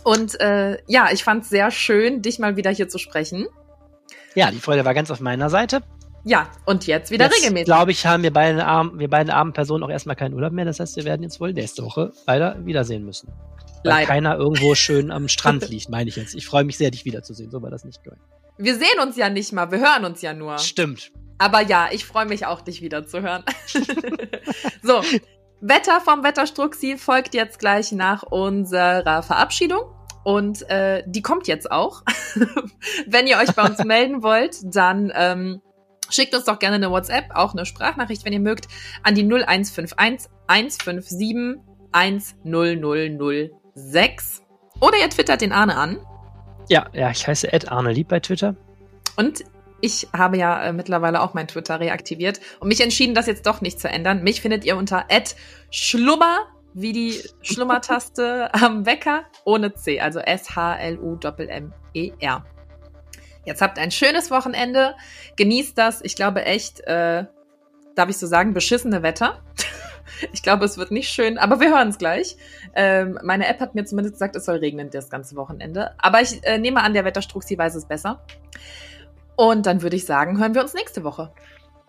[0.03, 3.47] Und äh, ja, ich fand es sehr schön, dich mal wieder hier zu sprechen.
[4.35, 5.81] Ja, die Freude war ganz auf meiner Seite.
[6.27, 7.65] Ja, und jetzt wieder jetzt, regelmäßig.
[7.65, 10.65] glaube ich, haben wir beiden armen, wir beiden armen Personen auch erstmal keinen Urlaub mehr.
[10.65, 13.31] Das heißt, wir werden jetzt wohl nächste Woche leider wiedersehen müssen.
[13.83, 14.07] Weil Leider.
[14.07, 16.33] keiner irgendwo schön am Strand liegt, meine ich jetzt.
[16.33, 17.51] Ich freue mich sehr, dich wiederzusehen.
[17.51, 18.21] So war das nicht gemeint.
[18.57, 20.57] Wir sehen uns ja nicht mal, wir hören uns ja nur.
[20.57, 21.11] Stimmt.
[21.37, 23.43] Aber ja, ich freue mich auch, dich wiederzuhören.
[24.81, 25.01] so,
[25.61, 29.81] Wetter vom Wetterstruxi folgt jetzt gleich nach unserer Verabschiedung.
[30.23, 32.01] Und äh, die kommt jetzt auch.
[33.05, 35.61] Wenn ihr euch bei uns melden wollt, dann ähm,
[36.09, 38.67] Schickt uns doch gerne eine WhatsApp, auch eine Sprachnachricht, wenn ihr mögt,
[39.03, 44.41] an die 0151 157 10006.
[44.81, 45.97] Oder ihr twittert den Arne an.
[46.69, 48.55] Ja, ja, ich heiße Ed Arne Lieb bei Twitter.
[49.15, 49.43] Und
[49.81, 53.61] ich habe ja äh, mittlerweile auch mein Twitter reaktiviert und mich entschieden, das jetzt doch
[53.61, 54.23] nicht zu ändern.
[54.23, 55.35] Mich findet ihr unter Ed
[55.69, 56.39] Schlummer,
[56.73, 61.65] wie die Schlummertaste am Wecker, ohne C, also S-H-L-U-M-M-E-R.
[63.45, 64.95] Jetzt habt ein schönes Wochenende.
[65.35, 66.01] Genießt das.
[66.03, 67.25] Ich glaube echt, äh,
[67.95, 69.41] darf ich so sagen, beschissene Wetter.
[70.33, 72.37] ich glaube, es wird nicht schön, aber wir hören es gleich.
[72.73, 75.91] Ähm, meine App hat mir zumindest gesagt, es soll regnen das ganze Wochenende.
[75.97, 78.25] Aber ich äh, nehme an, der Wetterstruxi weiß es besser.
[79.35, 81.31] Und dann würde ich sagen, hören wir uns nächste Woche.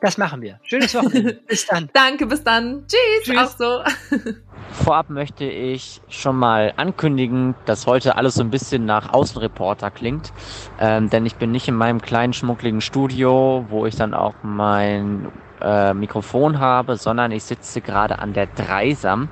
[0.01, 0.61] Das machen wir.
[0.63, 1.35] Schönes Wochenende.
[1.47, 1.89] bis dann.
[1.95, 2.87] Danke, bis dann.
[2.87, 3.25] Tschüss.
[3.25, 3.39] Tschüss.
[3.39, 3.83] Auch so.
[4.85, 10.33] Vorab möchte ich schon mal ankündigen, dass heute alles so ein bisschen nach Außenreporter klingt.
[10.79, 15.29] Ähm, denn ich bin nicht in meinem kleinen schmuckligen Studio, wo ich dann auch mein
[15.61, 19.29] äh, Mikrofon habe, sondern ich sitze gerade an der Dreisam.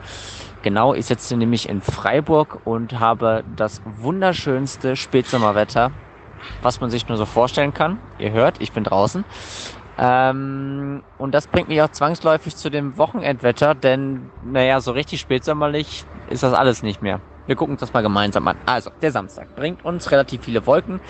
[0.62, 5.92] Genau, ich sitze nämlich in Freiburg und habe das wunderschönste Spätsommerwetter,
[6.62, 7.98] was man sich nur so vorstellen kann.
[8.18, 9.24] Ihr hört, ich bin draußen.
[9.96, 16.04] Ähm, und das bringt mich auch zwangsläufig zu dem Wochenendwetter, denn, naja, so richtig spätsommerlich
[16.26, 17.20] ist das alles nicht mehr.
[17.46, 18.56] Wir gucken uns das mal gemeinsam an.
[18.66, 21.00] Also, der Samstag bringt uns relativ viele Wolken.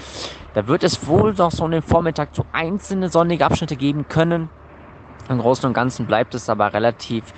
[0.52, 4.50] Da wird es wohl noch so einen Vormittag so einzelne sonnige Abschnitte geben können.
[5.28, 7.32] Im Großen und Ganzen bleibt es aber relativ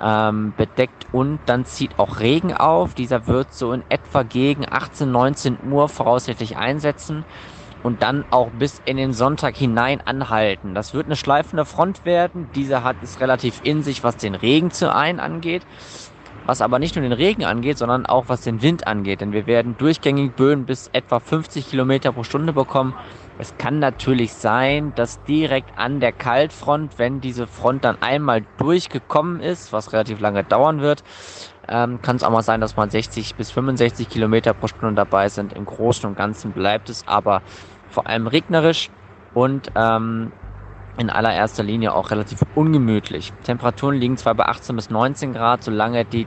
[0.00, 2.94] ähm, bedeckt und dann zieht auch Regen auf.
[2.94, 7.24] Dieser wird so in etwa gegen 18, 19 Uhr voraussichtlich einsetzen
[7.82, 10.74] und dann auch bis in den Sonntag hinein anhalten.
[10.74, 12.48] Das wird eine schleifende Front werden.
[12.54, 15.62] Diese hat es relativ in sich, was den Regen zu ein angeht.
[16.44, 19.20] Was aber nicht nur den Regen angeht, sondern auch was den Wind angeht.
[19.20, 22.94] Denn wir werden durchgängig Böen bis etwa 50 Kilometer pro Stunde bekommen.
[23.38, 29.40] Es kann natürlich sein, dass direkt an der Kaltfront, wenn diese Front dann einmal durchgekommen
[29.40, 31.02] ist, was relativ lange dauern wird,
[31.68, 35.28] ähm, kann es auch mal sein, dass man 60 bis 65 Kilometer pro Stunde dabei
[35.28, 35.52] sind.
[35.52, 37.42] Im Großen und Ganzen bleibt es aber
[37.92, 38.90] vor allem regnerisch
[39.34, 40.32] und ähm,
[40.98, 43.32] in allererster Linie auch relativ ungemütlich.
[43.44, 46.26] Temperaturen liegen zwar bei 18 bis 19 Grad, solange die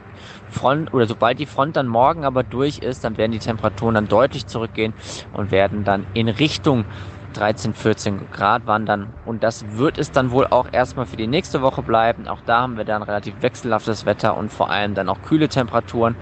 [0.50, 4.08] Front oder sobald die Front dann morgen aber durch ist, dann werden die Temperaturen dann
[4.08, 4.94] deutlich zurückgehen
[5.34, 6.86] und werden dann in Richtung
[7.34, 9.14] 13, 14 Grad wandern.
[9.26, 12.28] Und das wird es dann wohl auch erstmal für die nächste Woche bleiben.
[12.28, 16.16] Auch da haben wir dann relativ wechselhaftes Wetter und vor allem dann auch kühle Temperaturen.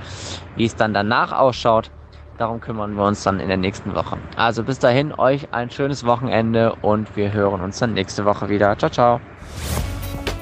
[0.55, 1.91] Wie es dann danach ausschaut,
[2.37, 4.17] Darum kümmern wir uns dann in der nächsten Woche.
[4.35, 8.77] Also bis dahin euch ein schönes Wochenende und wir hören uns dann nächste Woche wieder.
[8.77, 9.21] Ciao, ciao.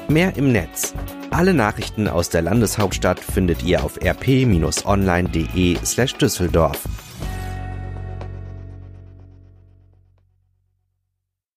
[0.08, 0.94] Mehr im Netz.
[1.32, 6.82] Alle Nachrichten aus der Landeshauptstadt findet ihr auf rp-online.de slash Düsseldorf.